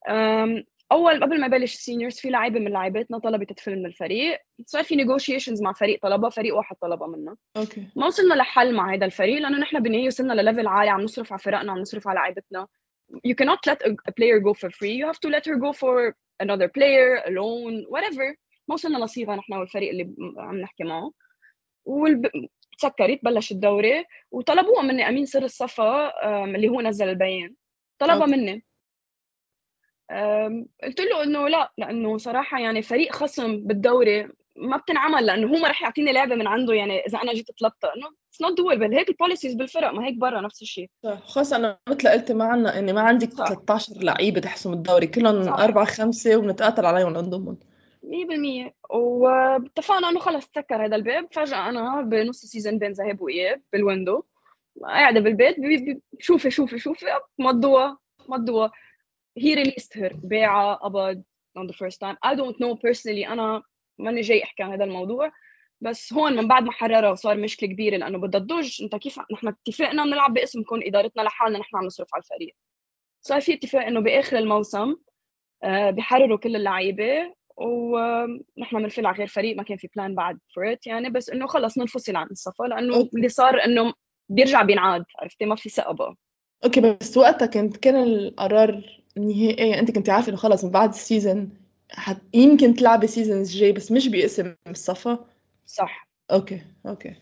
[0.10, 4.40] um, أول قبل ما يبلش ال seniors في لعيبة من لعيباتنا طلبت تدخل من الفريق.
[4.66, 7.36] صار في negotiations مع فريق طلبها فريق واحد طلبها منا.
[7.58, 7.88] okay.
[7.96, 11.34] ما وصلنا لحل مع هذا الفريق لأنه نحن بالنهاية وصلنا لل level عالي عم نصرف
[11.34, 12.68] على فرقنا عم نصرف على لعيبتنا.
[13.28, 14.96] You cannot let a, player go for free.
[15.00, 18.36] You have to let her go for another player a loan whatever.
[18.68, 21.12] ما وصلنا لصيغة نحن والفريق اللي عم نحكي معه.
[21.86, 22.30] والب...
[22.78, 24.06] تسكرت بلش الدوري.
[24.32, 26.12] وطلبوها مني أمين سر الصفا
[26.46, 27.56] اللي هو نزل البيان.
[28.00, 28.26] طلبها.
[28.26, 28.66] مني.
[30.84, 35.68] قلت له إنه لا لأنه صراحة يعني فريق خصم بالدوري ما بتنعمل لأنه هو ما
[35.68, 39.10] رح يعطيني لعبة من عنده يعني إذا أنا جيت طلبتها إنه it's not doable هيك
[39.10, 40.90] ال policies بالفرق ما هيك برا نفس الشيء.
[41.26, 43.46] خاصة أنا مثل قلت ما عنا إني ما عندك صح.
[43.48, 45.54] 13 لعيبة تحسم الدوري كلهم صح.
[45.60, 47.58] أربعة خمسة وبنتقاتل عليهم نضمهم
[48.04, 51.28] 100% واتفقنا إنه خلص تسكر هذا الباب.
[51.32, 54.24] فجأة أنا بنص ال season بين ذهاب وإياب بال window.
[54.84, 57.06] قاعدة بالبيت بي- بي- شوفي شوفي شوفي
[57.40, 57.98] مضوها
[58.30, 58.72] مضوها
[59.38, 61.24] he released her باعة قبض
[61.60, 62.18] on the first time.
[62.26, 63.64] I don't know personally أنا
[64.00, 65.32] ماني جاي أحكي عن هذا الموضوع.
[65.82, 69.48] بس هون من بعد ما حررها وصار مشكلة كبيرة لأنه بدها تضج أنت كيف نحن
[69.48, 72.56] اتفقنا بنلعب باسمكم إدارتنا لحالنا نحن عم نصرف على الفريق.
[73.22, 74.96] صار في اتفاق إنه بآخر الموسم
[75.64, 80.76] آه، بيحرروا كل اللعيبة ونحن بنفل على غير فريق ما كان في plan بعد فور
[80.86, 81.10] يعني.
[81.10, 83.10] بس إنه خلص ننفصل عن الصفا لأنه.
[83.16, 83.94] اللي صار إنه
[84.30, 86.16] بيرجع بينعاد عرفتي؟ ما في ثقة بقى.
[86.66, 89.80] okay بس وقتها كنت كان القرار نهائي.
[89.80, 91.50] أنت كنت عارفة إنه خلص من بعد ال season
[91.92, 92.22] حت...
[92.34, 95.26] يمكن تلعبي ال season الجاي بس مش باسم الصفا؟
[95.66, 96.08] صح.
[96.32, 97.16] okay okay.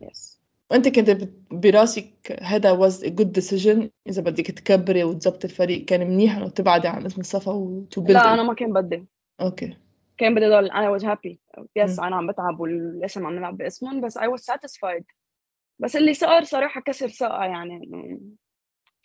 [0.00, 6.10] yes وأنت كنت براسك هذا was a good decision إذا بدك تكبري وتظبطي الفريق كان
[6.10, 9.04] منيح إنه تبعدي عن اسم الصفا وتبلدي لا أنا ما كان بدي.
[9.40, 9.76] okay.
[10.18, 10.70] كان بدي ضل.
[10.70, 11.36] أنا was happy.
[11.76, 11.98] yes.
[11.98, 15.04] أنا عم بتعب والاسم عم نلعب باسمهم بس I was satisfied.
[15.78, 17.78] بس اللي صار صراحة كسر ثقه يعني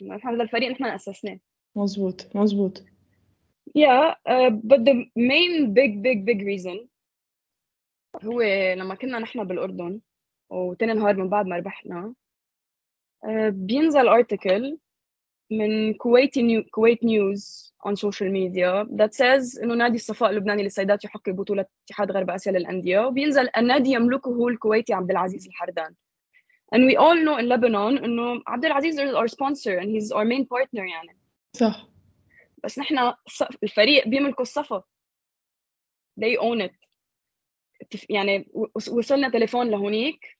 [0.01, 1.39] نحن هذا الفريق نحن أسسناه.
[1.75, 2.83] مزبوط مزبوط
[3.75, 6.87] Yeah, uh, but the main big big big reason
[8.23, 8.41] هو
[8.77, 10.01] لما كنا نحن بالأردن
[10.49, 12.13] وتاني نهار من بعد ما ربحنا
[13.25, 14.77] uh, بينزل article
[15.51, 21.03] من كويتي نيو كويت نيوز on social media that says إنه نادي الصفاء اللبناني للسيدات
[21.03, 22.99] يحقق بطولة اتحاد غرب آسيا للأندية.
[22.99, 25.95] وبينزل النادي يملكه الكويتي عبد العزيز الحردان.
[26.75, 30.25] And we all know in Lebanon إنه عبد العزيز is our sponsor and he's our
[30.25, 31.24] main partner يعني.
[31.55, 31.87] صح.
[32.63, 33.13] بس نحن
[33.63, 34.83] الفريق بيملكوا الصفا
[36.21, 36.75] they own it.
[38.09, 40.37] يعني وص- وصلنا تليفون لهونيك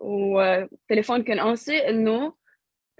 [0.00, 2.34] وتليفون كان قاسي إنه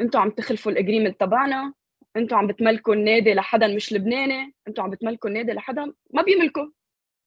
[0.01, 1.75] أنتوا عم تخلفوا الاجريمنت تبعنا
[2.17, 6.67] أنتوا عم بتملكوا النادي لحدا مش لبناني أنتوا عم بتملكوا النادي لحدا ما بيملكوا.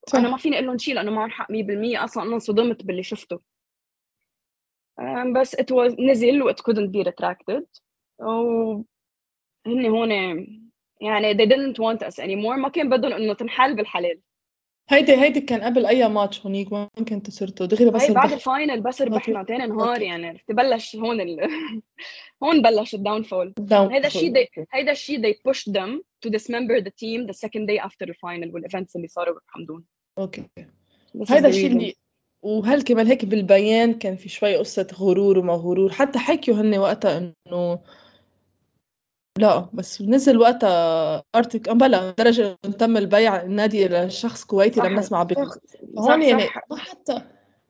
[0.08, 0.20] صح.
[0.20, 3.42] أنا ما فيني أقول لهم شيء لأنه معهم حق 100% أصلا أنا انصدمت باللي شفته.
[5.40, 7.66] بس it was نزل و it couldn't be retracted.
[9.68, 10.12] وهن هون
[11.02, 12.58] يعني they didn't want us anymore.
[12.58, 14.20] ما كان بدهم إنه تنحل بالحلال.
[14.90, 18.32] هيدي هيدي كان قبل أي ماتش هونيك وين كنتوا صرتوا؟ دغري بس هي بعد.
[18.32, 20.02] ال final بس ربحنا تاني نهار.
[20.02, 21.40] يعني عرفتي بلش هون ال...
[22.44, 27.28] هون بلش ال downfall هيدا الشيء هيدا الشيء they pushed them to dismember the team
[27.28, 29.84] the second day after the final وال events اللي صاروا بحمدون.
[30.18, 30.44] okay.
[31.30, 31.68] هيدا الشيء.
[31.68, 31.96] اللي
[32.42, 37.18] وهل كمان هيك بالبيان كان في شوي قصة غرور وما غرور؟ حتى حكيوا هن وقتها
[37.48, 37.80] إنه
[39.38, 45.24] لا بس نزل وقتها ارتك بلا درجة تم البيع النادي لشخص كويتي صح، لم نسمع
[45.24, 45.36] به
[45.98, 46.44] هون يعني.
[46.72, 47.22] ما حتى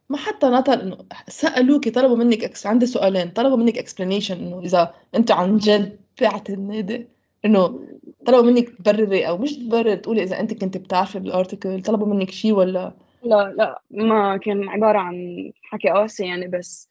[0.09, 0.97] ما حتى نطر إنه
[1.27, 6.49] سألوكي طلبوا منك إكس عندي سؤالين طلبوا منك explanation إنه إذا أنت عن جد بعت
[6.49, 7.07] النادي
[7.45, 7.79] إنه
[8.25, 12.53] طلبوا منك تبرري أو مش تبرر تقولي إذا أنت كنت بتعرفي بالارتكل طلبوا منك شيء
[12.53, 12.93] ولا
[13.23, 16.90] لا لا ما كان عبارة عن حكي قاسي يعني بس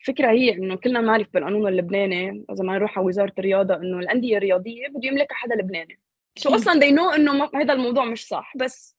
[0.00, 4.36] الفكرة هي إنه كلنا بنعرف بالقانون اللبناني إذا ما نروح على وزارة الرياضة إنه الأندية
[4.36, 5.98] الرياضية بده يملكها حدا لبناني.
[6.36, 6.54] شو.
[6.54, 8.96] أصلا they know ما- هذا الموضوع مش صح بس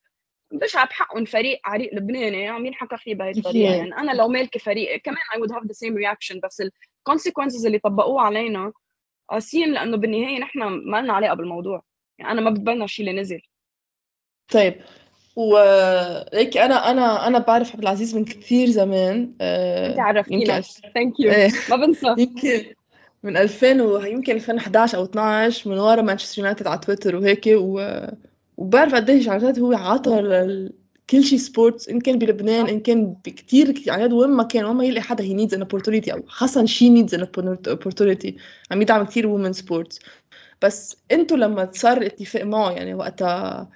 [0.52, 3.70] بشعب حقهم فريق عريق لبناني عم ينحكى فيه بهي الطريقة.
[3.70, 3.78] أكيد.
[3.78, 6.72] يعني أنا لو مالكة فريق كمان I would have the same reaction بس ال
[7.10, 8.72] consequences اللي طبقوه علينا
[9.30, 11.84] قاسيين لأنه بالنهاية نحن ما لنا علاقة بالموضوع.
[12.20, 13.42] يعني أنا ما بتبنى الشيء اللي نزل
[14.52, 14.76] طيب.
[15.36, 20.62] وليك أنا أنا أنا بعرف عبد العزيز من كثير زمان آه، أنت عرفتينا.
[20.94, 21.52] thank you إيه.
[21.70, 22.16] ما بنسى.
[22.18, 22.64] يمكن
[23.24, 28.06] من 2000 ويمكن 2011 أو 12 من ورا مانشستر يونايتد على تويتر وهيك و...
[28.58, 30.74] وبعرف قديش عن جد هو عطى لل...
[31.10, 34.66] كل شيء sports إن كان بلبنان إن كان بكثير كثير عن جد وين ما كان
[34.66, 37.28] وين ما يلاقي حدا he needs an opportunity أو حس إن she needs an
[37.68, 38.34] opportunity
[38.72, 40.00] عم يدعم كثير women sports
[40.62, 43.70] بس أنتوا لما صار الاتفاق معه يعني وقتها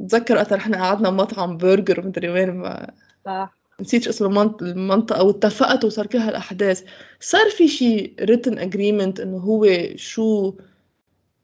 [0.00, 2.90] بتذكر وقتها رحنا قعدنا بمطعم برجر ومدري وين ما.
[3.24, 3.54] صح.
[3.80, 6.84] نسيت اسم المنط- المنطقة واتفقت وصار كل هالأحداث.
[7.20, 10.54] صار في شي written agreement إنه هو شو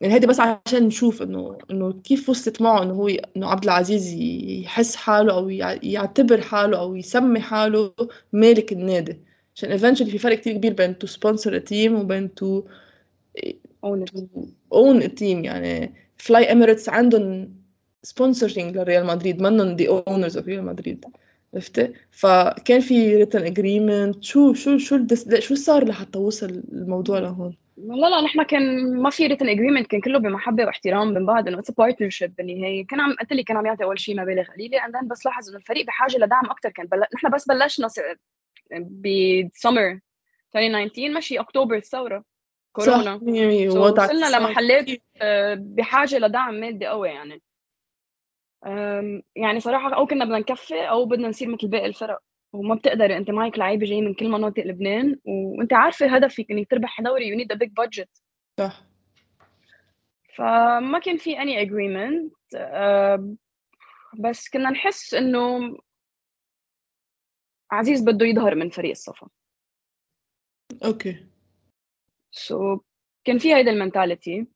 [0.01, 4.13] يعني هيدي بس عشان نشوف إنه إنه كيف وصلت معه إنه هو إنه عبد العزيز
[4.63, 7.93] يحس حاله يع- يعتبر حاله أو يسمي حاله
[8.33, 9.19] مالك النادي.
[9.55, 13.53] عشان eventually في فرق كتير كبير بين sponsor a team وبين
[14.73, 15.21] own a team.
[15.45, 17.55] يعني فلاي اميريتس عندهم
[18.07, 21.05] sponsoring لريال مدريد منهم the owners of ريال مدريد
[21.55, 24.21] عرفتي فكان في written agreement.
[24.21, 25.35] شو شو شو الدس...
[25.39, 30.01] شو صار لحتى وصل الموضوع لهون؟ لا لا نحن كان ما في written agreement كان
[30.01, 32.87] كله بمحبة واحترام من بعض انه it's partnership بالنهاية.
[32.87, 35.57] كان عم قلت لي كان عم يعطي أول شيء مبالغ قليلة and بس لاحظ إنه
[35.57, 36.85] الفريق بحاجة لدعم أكثر كان.
[36.85, 36.99] بل...
[37.15, 37.87] نحن بس بلشنا
[38.71, 39.99] بسمر
[40.55, 42.23] 2019 ماشي اكتوبر الثورة
[42.71, 43.17] كورونا.
[43.17, 44.85] صح وصلنا لمحلات
[45.21, 47.41] آه، بحاجة لدعم مادي قوي يعني.
[49.35, 52.19] يعني صراحة أو كنا بدنا نكفي أو بدنا نصير مثل باقي الفرق.
[52.53, 57.01] وما بتقدري أنت معك لعيبة جايين من كل مناطق لبنان وأنت عارفه هدفك إنك تربح
[57.01, 58.09] دوري you need a big budget
[58.59, 58.83] صح.
[60.35, 62.33] فما كان في any agreement
[64.19, 65.77] بس كنا نحس إنه
[67.71, 69.27] عزيز بده يظهر من فريق الصفا.
[70.85, 71.25] أوكي.
[72.31, 72.79] so,
[73.23, 74.47] كان في هيدا ال mentality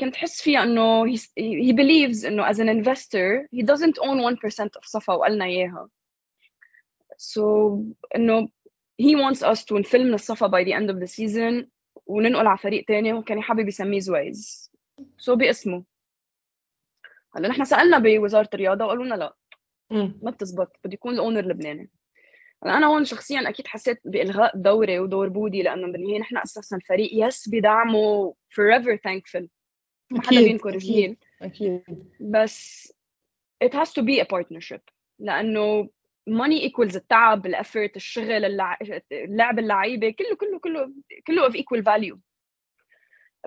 [0.00, 4.84] كنت حس فيها إنه he, believes إنه as an investor he doesn't own 1% of
[4.84, 5.88] صفا وقالنا إياها.
[7.16, 7.42] So
[8.16, 8.48] إنه
[9.02, 11.68] he wants us to نفل من الصفا by the end of the season
[12.06, 14.72] وننقل على فريق تاني وكان حابب يسميه زويز.
[15.18, 15.84] so باسمه.
[17.36, 19.34] هلا نحن سألنا بوزارة الرياضة وقالوا لنا لا.
[20.22, 21.90] ما بتزبط بده يكون ال owner لبناني
[22.64, 27.48] أنا هون شخصيا أكيد حسيت بإلغاء الدوري ودور بودي لأنه بالنهايه نحن اسسنا الفريق yes
[27.48, 29.46] بدعمه forever thankful.
[30.10, 31.82] ما حدا بينكر جميل أكيد.
[32.20, 32.88] بس
[33.64, 34.80] it has to be a partnership
[35.18, 35.88] لأنه
[36.30, 38.44] money equals التعب ال effort الشغل
[39.12, 40.92] اللعب اللعيبة كله كله كله
[41.26, 42.18] كله of equal value.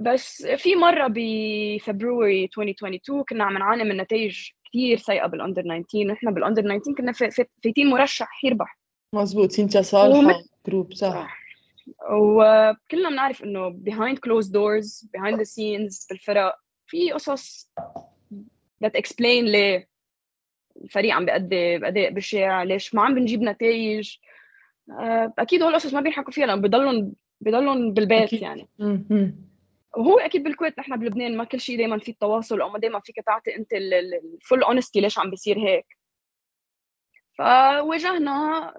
[0.02, 6.10] بس في مرة بفبراير 2022 كنا عم نعاني من نتائج كثير سيئة بال under 19
[6.10, 7.12] ونحن بال under 19 كنا
[7.64, 8.81] فايتين مرشح يربح
[9.14, 11.42] مزبوط سينتا صالحة group صح.
[12.12, 16.56] وكلنا بنعرف إنه behind closed doors behind the scenes بالفرق
[16.88, 17.72] في قصص
[18.84, 19.88] that explain ليه
[20.84, 24.18] الفريق عم بيأدي بأداء بشع ليش ما عم بنجيب نتائج.
[24.92, 28.42] آه، أكيد هول القصص ما بينحكوا فيها لأنه بضلهم بضلهم بالبيت أكيد.
[28.42, 28.68] يعني.
[29.98, 33.16] وهو أكيد بالكويت نحن بلبنان ما كل شيء دائما في التواصل أو ما دائما فيك
[33.26, 35.86] تعطي أنت ال full honesty ليش عم بيصير هيك.
[37.38, 38.74] فواجهنا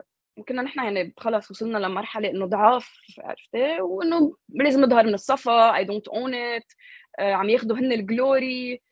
[0.48, 5.84] كنا نحن يعني خلص وصلنا لمرحلة إنه ضعاف عرفتي؟ وإنه لازم نظهر من الصفا I
[5.84, 6.72] don't own it
[7.18, 8.82] عم ياخذوا هن ال glory.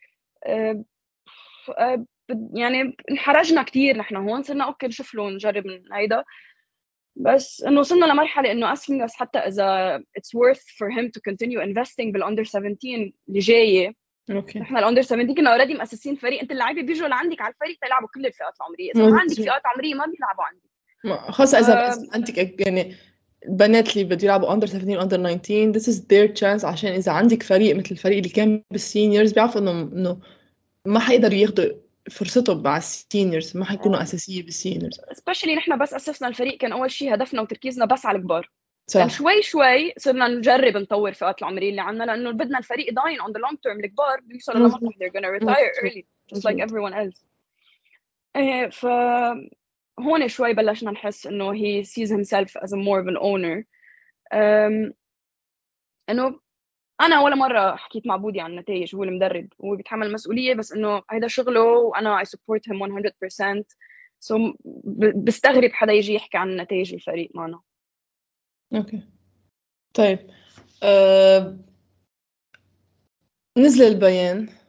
[0.46, 0.84] آه،
[1.78, 2.04] آه،
[2.54, 6.24] يعني انحرجنا كثير نحن هون صرنا أوكي نشوف له نجرب من هيدا.
[7.16, 12.12] بس إنه وصلنا لمرحلة إنه us حتى إذا it's worth for him to continue investing
[12.12, 13.94] بال under 17 اللي جاية.
[14.30, 14.58] أوكي.
[14.58, 16.40] نحن ال under 17 كنا already مؤسسين فريق.
[16.40, 18.92] أنت اللعيبة بيجوا لعندك على الفريق تلعبوا كل الفئات العمرية.
[18.94, 20.69] إذا ما عندك فئات عمرية ما بيلعبوا عندك.
[21.08, 22.06] خاصة إذا آه.
[22.14, 22.96] عندك يعني
[23.46, 27.42] البنات اللي بده يلعبوا under 17 under 19 this is their chance عشان إذا عندك
[27.42, 30.18] فريق مثل الفريق اللي كان بال seniors بيعرفوا إنه إنه
[30.86, 31.72] ما حيقدروا ياخذوا
[32.10, 34.02] فرصتهم مع ال seniors ما حيكونوا آه.
[34.02, 38.18] أساسية بال seniors specially نحن بس أسسنا الفريق كان أول شيء هدفنا وتركيزنا بس على
[38.18, 38.50] الكبار
[38.86, 39.06] صح.
[39.06, 43.38] شوي شوي صرنا نجرب نطور فئات العمرية اللي عندنا لأنه بدنا الفريق داين on the
[43.38, 47.24] long term الكبار بيوصلوا لمرحلة they're gonna retire early just like everyone else
[48.36, 48.86] إيه ف
[50.00, 53.64] هون شوي بلشنا نحس إنه he sees himself as a more of an owner.
[54.34, 54.94] um,
[56.10, 56.40] إنه
[57.00, 61.02] أنا ولا مرة حكيت مع بودي عن النتائج هو المدرب هو بيتحمل المسؤولية بس إنه
[61.10, 63.64] هذا شغله وأنا I support him 100%
[64.18, 64.56] so
[65.24, 67.60] بستغرب حدا يجي يحكي عن نتائج الفريق معنا.
[68.74, 69.02] أوكي.
[69.94, 70.18] طيب.
[70.82, 71.58] أه...
[73.58, 74.59] نزل البيان.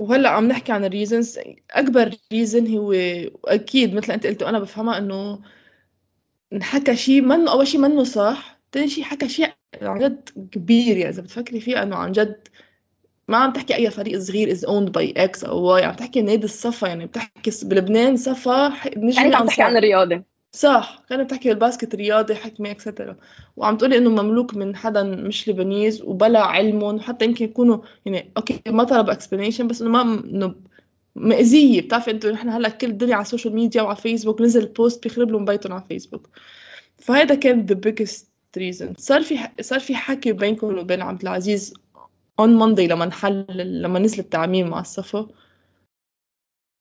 [0.00, 1.38] وهلأ عم نحكي عن ال reasons
[1.70, 2.92] أكبر reason هو
[3.44, 5.40] أكيد مثل أنت قلت وأنا بفهمها إنه
[6.52, 9.48] انحكى شيء منه أول شيء منه صح ثاني شيء حكى شيء
[9.82, 10.96] عن جد كبير.
[10.96, 12.48] يعني إذا بتفكري فيه إنه عن جد
[13.28, 16.44] ما عم تحكي أي فريق صغير is owned by X or Y عم تحكي نادي
[16.44, 16.86] الصفا.
[16.86, 20.22] يعني بتحكي بلبنان صفا نجم يعني عم تحكي عن الرياضة.
[20.52, 23.16] صح كانت بتحكي بال basket رياضي حكمة et cetera
[23.56, 28.62] وعم تقولي إنه مملوك من حدا مش Lebanese وبلا علمهم وحتى يمكن يكونوا يعني أوكي
[28.66, 30.54] ما طلب explanation بس إنه ما إنه
[31.16, 31.80] مأذية.
[31.80, 35.30] بتعرفي أنتوا نحن هلأ كل الدنيا على ال social media وعلى فيسبوك نزل post بيخرب
[35.30, 36.28] لهم بيتهم على فيسبوك
[36.98, 38.24] فهيدا كان the biggest
[38.58, 38.98] reason.
[38.98, 41.74] صار في صار في حكي بينكم وبين عبد العزيز
[42.42, 43.46] on Monday لما نحل
[43.82, 45.28] لما نزل التعميم مع الصفا؟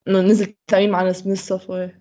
[0.07, 1.91] إنه نزل التعميم ناس من الصفا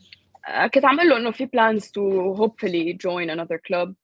[0.73, 3.95] كنت عم له انه في plans to hopefully join another club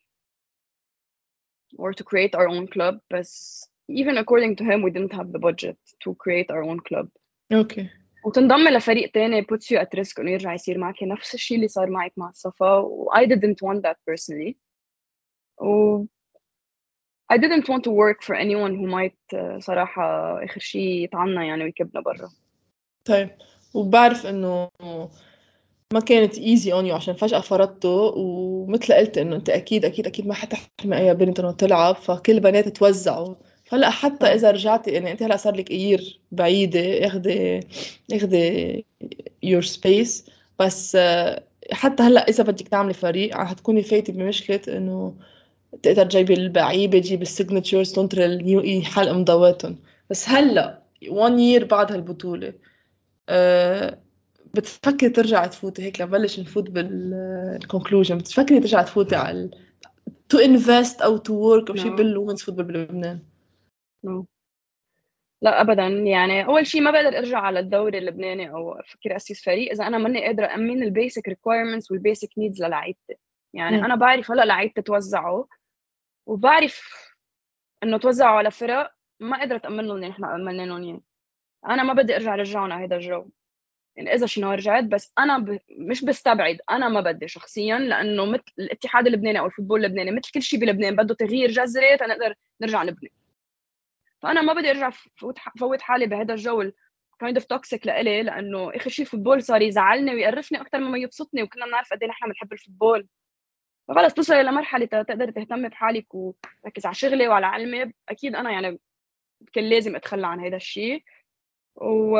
[1.77, 5.39] or to create our own club بس even according to him we didn't have the
[5.39, 7.07] budget to create our own club
[7.53, 7.89] اوكي
[8.25, 11.89] وتنضم لفريق تاني puts you at risk انه يرجع يصير معك نفس الشيء اللي صار
[11.89, 14.53] معك مع الصفا و I didn't want that personally
[15.61, 16.05] و
[17.33, 20.03] I didn't want to work for anyone who might صراحة
[20.43, 22.29] آخر شيء يطعنا يعني ويكبنا برا
[23.05, 23.29] طيب
[23.73, 24.69] وبعرف انه
[25.92, 30.26] ما كانت easy on you عشان فجأة فرضته ومثل قلت إنه أنت أكيد أكيد أكيد
[30.26, 33.34] ما حتحرمي أي بنت إنه تلعب فكل البنات توزعوا.
[33.72, 37.60] هلا حتى إذا رجعتي يعني أنت هلأ صار لك year بعيدة اخذي
[38.12, 38.84] اخذي
[39.42, 40.26] your space
[40.58, 40.96] بس
[41.72, 45.14] حتى هلأ إذا بدك تعملي فريق حتكوني فايتة بمشكلة إنه
[45.82, 49.76] تقدر تجيبي اللعيبة تجيبي ال signatures تنطري ال new حلق مضواتهم.
[50.10, 52.52] بس هلأ one year بعد هالبطولة
[53.28, 54.03] أه
[54.54, 59.50] بتفكري ترجعي تفوتي هيك لنبلش نفوت بال conclusion بتفكري ترجعي تفوتي على
[60.28, 63.22] to invest أو to work أو شيء بال women's football بلبنان.
[64.06, 64.24] no.
[65.42, 69.70] لا ابدا يعني أول شيء ما بقدر أرجع على الدوري اللبناني أو أفكر أسس فريق
[69.70, 73.16] إذا أنا ماني قادرة امن ال basic requirements وال basic needs للعيبتي
[73.54, 73.84] يعني م.
[73.84, 75.44] أنا بعرف هلأ لعيبتي توزعوا
[76.26, 77.08] وبعرف
[77.82, 81.00] إنه توزعوا على فرق ما قدرت امن لهم نحن امنا لهم اياه
[81.66, 83.26] أنا ما بدي أرجع رجعهم على هذا الجو.
[83.96, 85.58] يعني إذا شنو رجعت بس أنا ب...
[85.78, 90.32] مش بستبعد أنا ما بدي شخصيا لأنه مثل الاتحاد اللبناني أو ال football اللبناني مثل
[90.32, 93.12] كل شيء بلبنان بده تغيير جذري تنقدر نرجع نبني
[94.22, 96.70] فأنا ما بدي أرجع فوت فوت حالي بهذا الجو
[97.20, 101.42] kind of toxic لإلي لأنه آخر شيء ال football صار يزعلني ويقرفني أكثر مما يبسطني
[101.42, 103.08] وكنا بنعرف قد إيه نحن بنحب ال football.
[103.88, 108.80] فخلص توصلي لمرحله تقدري تهتمي بحالك وركز على شغلي وعلى علمي أكيد أنا يعني
[109.52, 111.02] كان لازم أتخلى عن هذا الشيء
[111.76, 112.18] و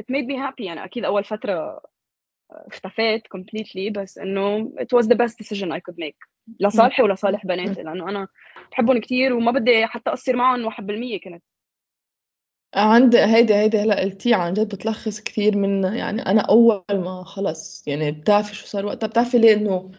[0.00, 0.60] it made me happy.
[0.64, 1.80] يعني أكيد أول فترة
[2.50, 6.28] اختفيت completely بس إنه it was the best decision I could make.
[6.60, 8.28] لصالحي ولصالح بناتي لأنه أنا
[8.72, 11.42] بحبهم كثير وما بدي حتى أقصر معهم 1% كنت.
[12.74, 17.88] عندي هيدي هيدي هلا قلتي عن جد بتلخص كثير من يعني أنا أول ما خلص
[17.88, 19.90] يعني بتعرفي شو صار وقتها بتعرفي ليه إنه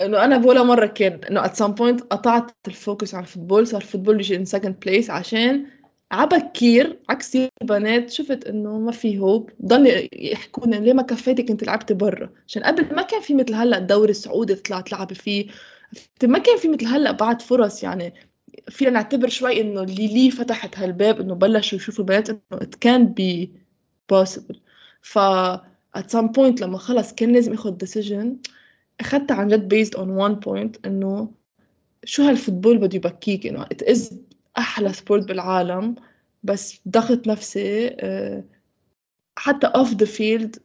[0.00, 3.66] إنه أنا ولا مره كان إنه at some point قطعت ال focus على ال football
[3.66, 5.66] صار ال football يجي in second place عشان
[6.12, 11.94] عبكير عكس البنات شفت إنه ما في hope ضل يحكون ليه ما كفيتك إنت لعبتي
[11.94, 15.46] برا؟ عشان قبل ما كان في مثل هلأ الدوري السعودي تطلع تلعبي فيه
[16.24, 18.14] ما كان في مثل هلأ بعد فرص يعني.
[18.68, 23.06] فينا نعتبر شوي إنه اللي لي فتحت هالباب إنه بلشوا يشوفوا البنات إنه it can
[23.06, 23.48] be
[24.12, 24.56] possible.
[25.02, 25.18] ف
[25.98, 28.26] at some point لما خلص كان لازم اخذ decision.
[29.00, 31.30] أخذتها عن جد based on one point إنه
[32.04, 34.14] شو هال football بده يبكيك إنه it is
[34.58, 35.94] أحلى sport بالعالم
[36.42, 38.44] بس ضغط نفسي آه،
[39.38, 40.56] حتى off the field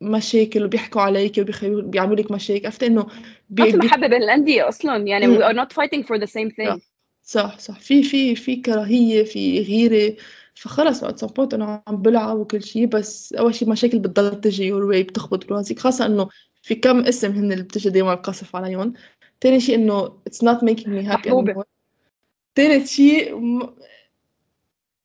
[0.00, 2.66] مشاكل وبيحكوا عليك وبيعملوا لك مشاكل.
[2.66, 3.06] عرفت إنه
[3.50, 3.70] بي...
[3.70, 4.96] في محبه بين الأندية أصلا.
[4.96, 6.80] يعني we are not fighting for the same thing.
[7.22, 10.16] صح صح في في في كراهية في غيرة.
[10.54, 14.84] فخلص وقت sport أنا عم بلعب وكل شيء بس أول شيء مشاكل بتضل تجي your
[14.84, 16.28] way بتخبط راسك خاصة إنه
[16.62, 18.92] في كم اسم هن اللي بتجي دائما القصف عليهم.
[19.40, 21.75] ثاني شيء إنه it's not making me happy anymore.
[22.56, 23.34] ثالث شيء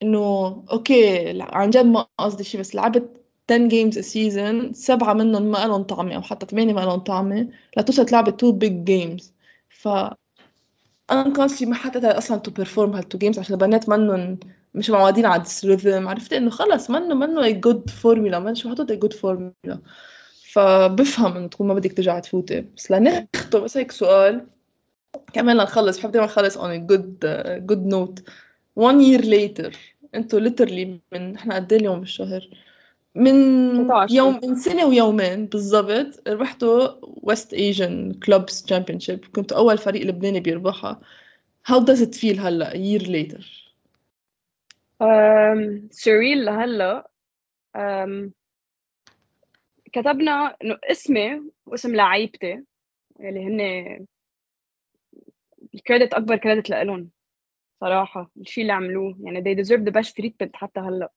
[0.03, 3.21] إنه okay عن جد ما قصدي شيء بس لعبت
[3.51, 8.05] 10 games season سبعة منهم ما لهم طعمة أو حتى ثمانية ما لهم طعمة لتوصل
[8.05, 9.33] تلعب two big games
[9.69, 9.87] ف
[11.11, 14.39] unconsciously ما حتى أصلا to perform هال two games عشان البنات منهم
[14.73, 18.91] مش معودين على ال rhythm عرفت إنه خلص منه منه a good formula مش محطوط
[18.91, 19.81] a good formula
[20.51, 22.61] فبفهم إنه تكون ما بدك ترجعي تفوتي.
[22.77, 24.47] بس لنختم بس هيك سؤال.
[25.33, 28.21] كمان لنخلص بحب دايما نخلص on a good uh, good note.
[28.75, 29.77] One year later.
[30.15, 32.47] أنتوا literally من إحنا قد إيه اليوم بالشهر
[33.15, 33.35] من
[34.09, 41.01] يوم من سنة ويومين بالضبط ربحتوا West Asian Clubs Championship كنتوا أول فريق لبناني بيربحها.
[41.71, 43.41] How does it feel هلأ year later
[45.01, 47.09] um, surreal لهلأ.
[47.77, 48.31] um,
[49.93, 52.63] كتبنا إنه اسمي واسم لعيبتي
[53.19, 54.05] اللي هن
[55.75, 57.09] الكريدت أكبر كريدت لهم
[57.81, 58.31] صراحة.
[58.37, 61.11] الشيء اللي عملوه يعني they deserve the best treatment حتى هلأ.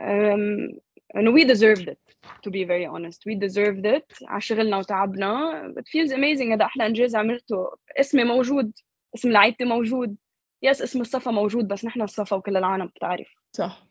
[0.00, 0.78] um,
[1.14, 2.00] and we deserved it
[2.42, 3.20] to be very honest.
[3.28, 4.24] We deserved it.
[4.28, 5.62] على شغلنا وتعبنا.
[5.78, 7.76] It feels amazing هذا أحلى إنجاز عملته.
[8.00, 8.72] اسمي موجود
[9.14, 10.16] اسم لعيبتي موجود.
[10.62, 13.34] yes اسم الصفا موجود بس نحن الصفا وكل العالم بتعرف.
[13.52, 13.86] صح.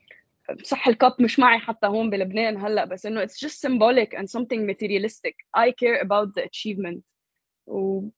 [0.62, 4.24] صح ال cup مش معي حتى هون بلبنان هلأ بس إنه it's just symbolic and
[4.24, 5.34] something materialistic.
[5.58, 7.00] I care about the achievement.
[7.66, 8.08] و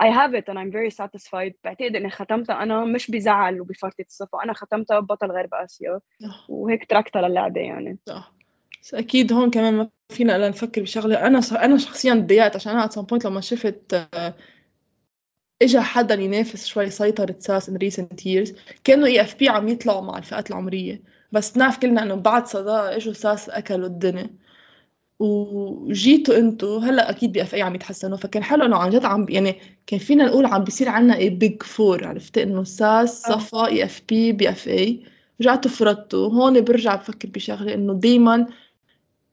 [0.00, 1.52] I have it and I'm very satisfied.
[1.64, 2.62] بعتقد إني ختمتها.
[2.62, 6.00] أنا مش بزعل وبفرطة الصفا أنا ختمتها ببطل غرب آسيا.
[6.48, 7.98] وهيك تركتها للعبة يعني.
[8.06, 8.32] صح.
[8.82, 11.26] بس أكيد هون كمان ما فينا إلا نفكر بشغلة.
[11.26, 14.08] أنا أنا شخصيا تضايقت عشان أنا at point لما شفت
[15.62, 20.50] اجى حدا ينافس شوي سيطرة ساس in recent years كانوا BFA عم يطلعوا مع الفئات
[20.50, 21.02] العمرية.
[21.32, 24.30] بس نعرف كلنا إنه بعد الصداقة إجوا ساس أكلوا الدنيا.
[25.22, 28.16] وجيتوا أنتوا هلأ أكيد BFA عم يتحسنوا.
[28.16, 29.56] فكان حلو إنه عن جد عم يعني
[29.86, 33.32] كان فينا نقول عم بيصير عنا a big four عرفت إنه ساس آه.
[33.32, 35.02] صفا إي إف بي بي إف اي
[35.40, 36.28] رجعتوا فرطتوا.
[36.28, 38.46] هون برجع بفكر بشغلة إنه دائما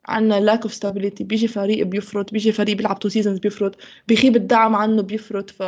[0.06, 1.24] عنا lack of stability.
[1.24, 3.76] بيجي فريق بيفرط بيجي فريق بيلعب two seasons بيفرط
[4.08, 5.50] بيغيب الدعم عنه بيفرط.
[5.50, 5.64] ف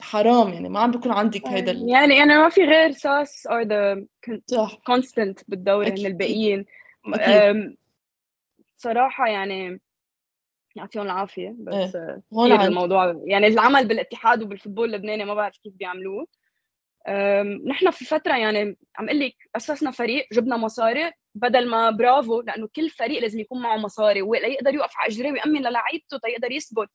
[0.00, 1.88] حرام يعني ما عم بيكون عندك هيدا ال...
[1.88, 4.04] يعني يعني ما في غير ساس are the
[4.86, 6.06] constant بالدوري من.
[6.06, 6.64] الباقيين.
[8.78, 9.80] صراحة يعني
[10.76, 11.96] يعطيهم العافية بس
[12.32, 16.26] هون كثير الموضوع يعني العمل بالاتحاد وبال football اللبناني ما بعرف كيف بيعملوه.
[17.66, 22.68] نحن في فترة يعني عم أقول لك اسسنا فريق جبنا مصاري بدل ما برافو لأنه
[22.76, 26.88] كل فريق لازم يكون معه مصاري وليقدر يوقف على اجريه ويأمن للعيبته تيقدر يثبت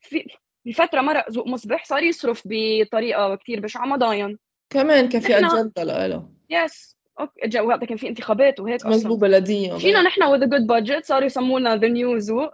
[0.00, 0.26] في
[0.64, 4.38] بفترة مرق زوق مصبح صار يصرف بطريقة كثير بشعة ما ضاين
[4.70, 6.28] كمان كان في نحن- أجندة لإله.
[6.50, 9.16] يس okay وقتها كان في انتخابات وهيك أصلا.
[9.16, 12.50] بلديه جينا نحن a good budget صاروا يسمونا the new Zouk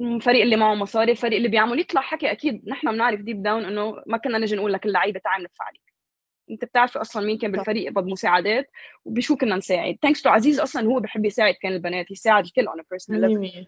[0.00, 1.80] الفريق اللي معه مصاري الفريق اللي بيعمل.
[1.80, 5.42] يطلع حكي أكيد نحن بنعرف deep down إنه ما كنا نجي نقول لك اللعيبة تعال
[5.42, 5.82] ندفع عليك.
[6.50, 7.52] أنت بتعرفي أصلا مين كان.
[7.52, 8.70] بالفريق يقبض مساعدات
[9.04, 9.96] وبشو كنا نساعد.
[10.02, 12.66] thanks to عزيز أصلا هو بحب يساعد كان البنات يساعد الكل
[13.08, 13.66] مية مية.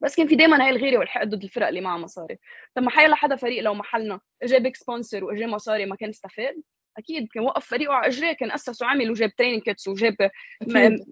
[0.00, 2.38] بس كان في دائما هاي الغيرة والحقد ضد الفرق اللي معها مصاري.
[2.74, 6.62] طب ما حيلا حدا فريق لو محلنا اجى big sponsor واجى مصاري ما كان استفاد؟
[6.98, 10.30] أكيد كان وقف فريقه على إجريه كان اسس وعمل وجاب training kits وجاب.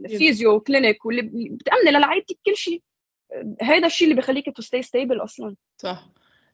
[0.09, 2.82] physio و clinic واللي بتامني للعيبتك كل شيء.
[3.62, 5.55] هيدا الشيء اللي بخليك to stay stable أصلا.
[5.78, 6.09] صح.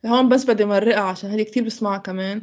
[0.07, 2.43] هون بس بدي مرقها عشان هذه كتير بسمعها كمان.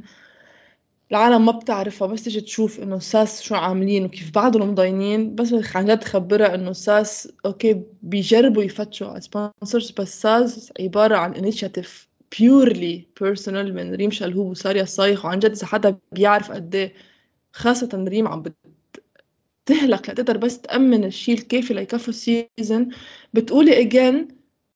[1.12, 5.36] العالم ما بتعرفها بس تيجي تشوف إنه ساس شو عاملين وكيف بعضهم مضاينين.
[5.36, 11.34] بس عن جد تخبرها إنه ساس okay بيجربوا يفتشوا على sponsors بس ساس عبارة عن
[11.34, 16.94] initiative purely personal من ريم شلهوب وساريا الصايخ وعن جد إذا حدا بيعرف قد إيه
[17.54, 18.44] خاصة ريم عم
[19.66, 22.90] بتهلك لتقدر بس تأمن الشيء الكافي ليكفوا ال season
[23.34, 24.28] بتقولي اجين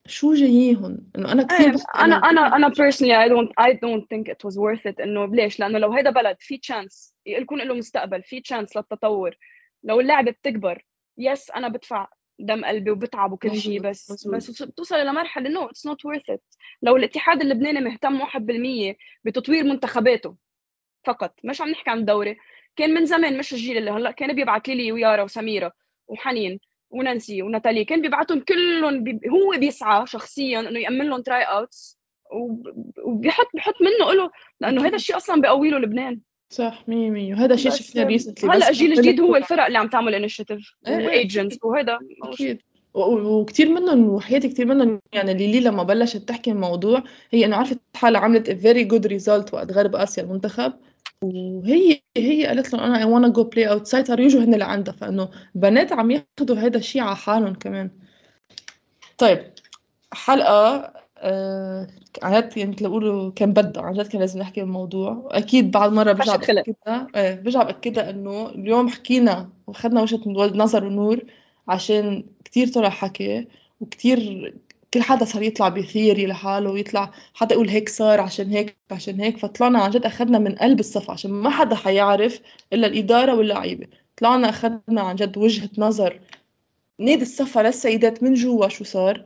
[0.07, 4.03] شو جاييهم إنه أنا كثير إيه، بس أنا أنا أنا personally I don't I don't
[4.03, 7.73] think it was worth it انه ليش؟ لأنه لو هيدا بلد في chance يكون له
[7.73, 9.37] مستقبل في chance للتطور.
[9.83, 10.85] لو اللعبة بتكبر
[11.17, 12.07] yes أنا بدفع
[12.43, 14.27] دم قلبي وبتعب وكل شيء بس.
[14.27, 16.39] بس بتوصل لمرحله no it's not worth it.
[16.81, 20.35] لو الاتحاد اللبناني مهتم 1% بتطوير منتخباته
[21.05, 22.37] فقط مش عم نحكي عن الدوري.
[22.75, 25.71] كان من زمان مش الجيل اللي هلأ كان بيبعت لي ويارا وسميرة
[26.07, 27.85] وحنين ونانسي وناتالي.
[27.85, 29.19] كان بيبعتهم كلهم بي...
[29.29, 31.99] هو بيسعى شخصيا إنه يأمن لهم try outs
[33.05, 36.21] وبيحط بيحط منه له لأنه هذا الشيء أصلا بيقوي له لبنان.
[36.49, 37.33] صح مية مية.
[37.33, 41.57] وهذا الشيء شفناه recently هلا الجيل الجديد هو الفرق اللي عم تعمل initiative و agents.
[41.63, 42.61] وهذا أكيد
[42.93, 48.21] وكثير منهم وحياتي كثير منهم يعني ليلي لما بلشت تحكي الموضوع هي إنه عرفت حالها
[48.21, 50.73] عملت a very good result وقت غرب آسيا المنتخب
[51.21, 54.93] وهي هي قالت لهم أنا I wanna go play outside صاروا يجوا هن لعندها.
[54.93, 57.91] فإنه بنات عم ياخذوا هذا الشيء على حالهم كمان.
[59.17, 59.53] طيب
[60.13, 61.87] حلقة آه
[62.23, 65.91] عن جد يعني مثل بقولوا كان بدها عن جد كان لازم نحكي بالموضوع أكيد بعد
[65.93, 66.35] مرة برجع.
[66.35, 70.21] بأكدها إيه برجع بأكدها إنه اليوم حكينا واخذنا وجهة
[70.55, 71.19] نظر ونور
[71.67, 73.47] عشان كتير طلع حكي
[73.81, 74.53] وكتير
[74.93, 79.37] كل حدا صار يطلع بثيري لحاله ويطلع حدا يقول هيك صار عشان هيك عشان هيك.
[79.37, 82.39] فطلعنا عن جد اخذنا من قلب الصف عشان ما حدا حيعرف
[82.73, 83.87] إلا الإدارة واللعيبة.
[84.17, 86.19] طلعنا اخذنا عن جد وجهة نظر.
[86.99, 89.25] نادي الصفا للسيدات من جوا شو صار؟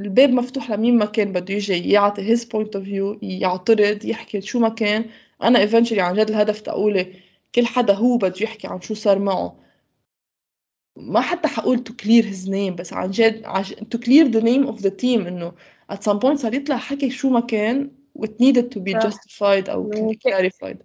[0.00, 4.58] الباب مفتوح لمين ما كان بده يجي يعطي his point of view يعترض يحكي شو
[4.58, 5.04] ما كان.
[5.42, 7.12] أنا eventually عن جد الهدف تقولي
[7.54, 9.56] كل حدا هو بده يحكي عن شو صار معه.
[10.96, 13.46] ما حتى حقول to clear his name بس عن جد
[13.94, 15.52] to clear the name of the team إنه
[15.92, 19.10] at some point صار يطلع حكي شو ما كان و it needed to be صح.
[19.10, 19.90] justified أو
[20.28, 20.76] clarified.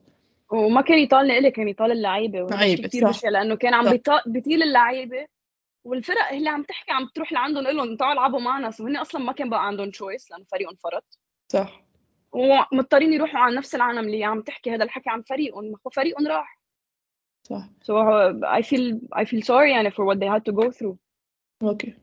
[0.51, 5.34] وما كان يطال لإلي كان يطال اللعيبة شيء كثير لأنه كان عم بيطيل اللعيبة.
[5.85, 8.71] والفرق اللي عم تحكي عم تروح لعندهم تقول لهم تعالوا العبوا معنا.
[8.71, 11.19] so أصلا ما كان بقى عندهم choice لأنه فريقهم فرط
[11.51, 11.85] صح.
[12.31, 15.65] ومضطرين يروحوا على نفس العالم اللي عم تحكي هذا الحكي عن فريقهم.
[15.65, 16.59] ما هو فريقهم راح.
[17.43, 17.69] صح.
[17.83, 17.93] So
[18.43, 20.95] I feel I feel sorry يعني for what they had to go through.
[21.63, 21.93] أوكي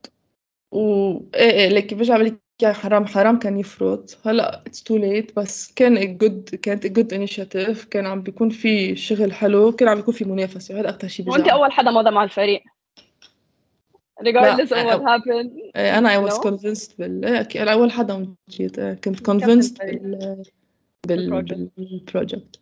[0.72, 4.18] و إيه إيه لك برجع بقول لك يا حرام حرام كان يفرط.
[4.26, 7.88] هلأ it's too late بس كان good كانت good initiative.
[7.88, 10.74] كان عم بيكون في شغل حلو كان عم بيكون في منافسة.
[10.74, 12.62] وهذا أكثر شيء وأنت أول حدا مضى مع الفريق.
[14.20, 17.24] regardless of what happened انا I was convinced بال
[17.56, 20.44] انا اول حدا مشيت كنت convinced بال
[21.06, 22.60] بال بالبروجكت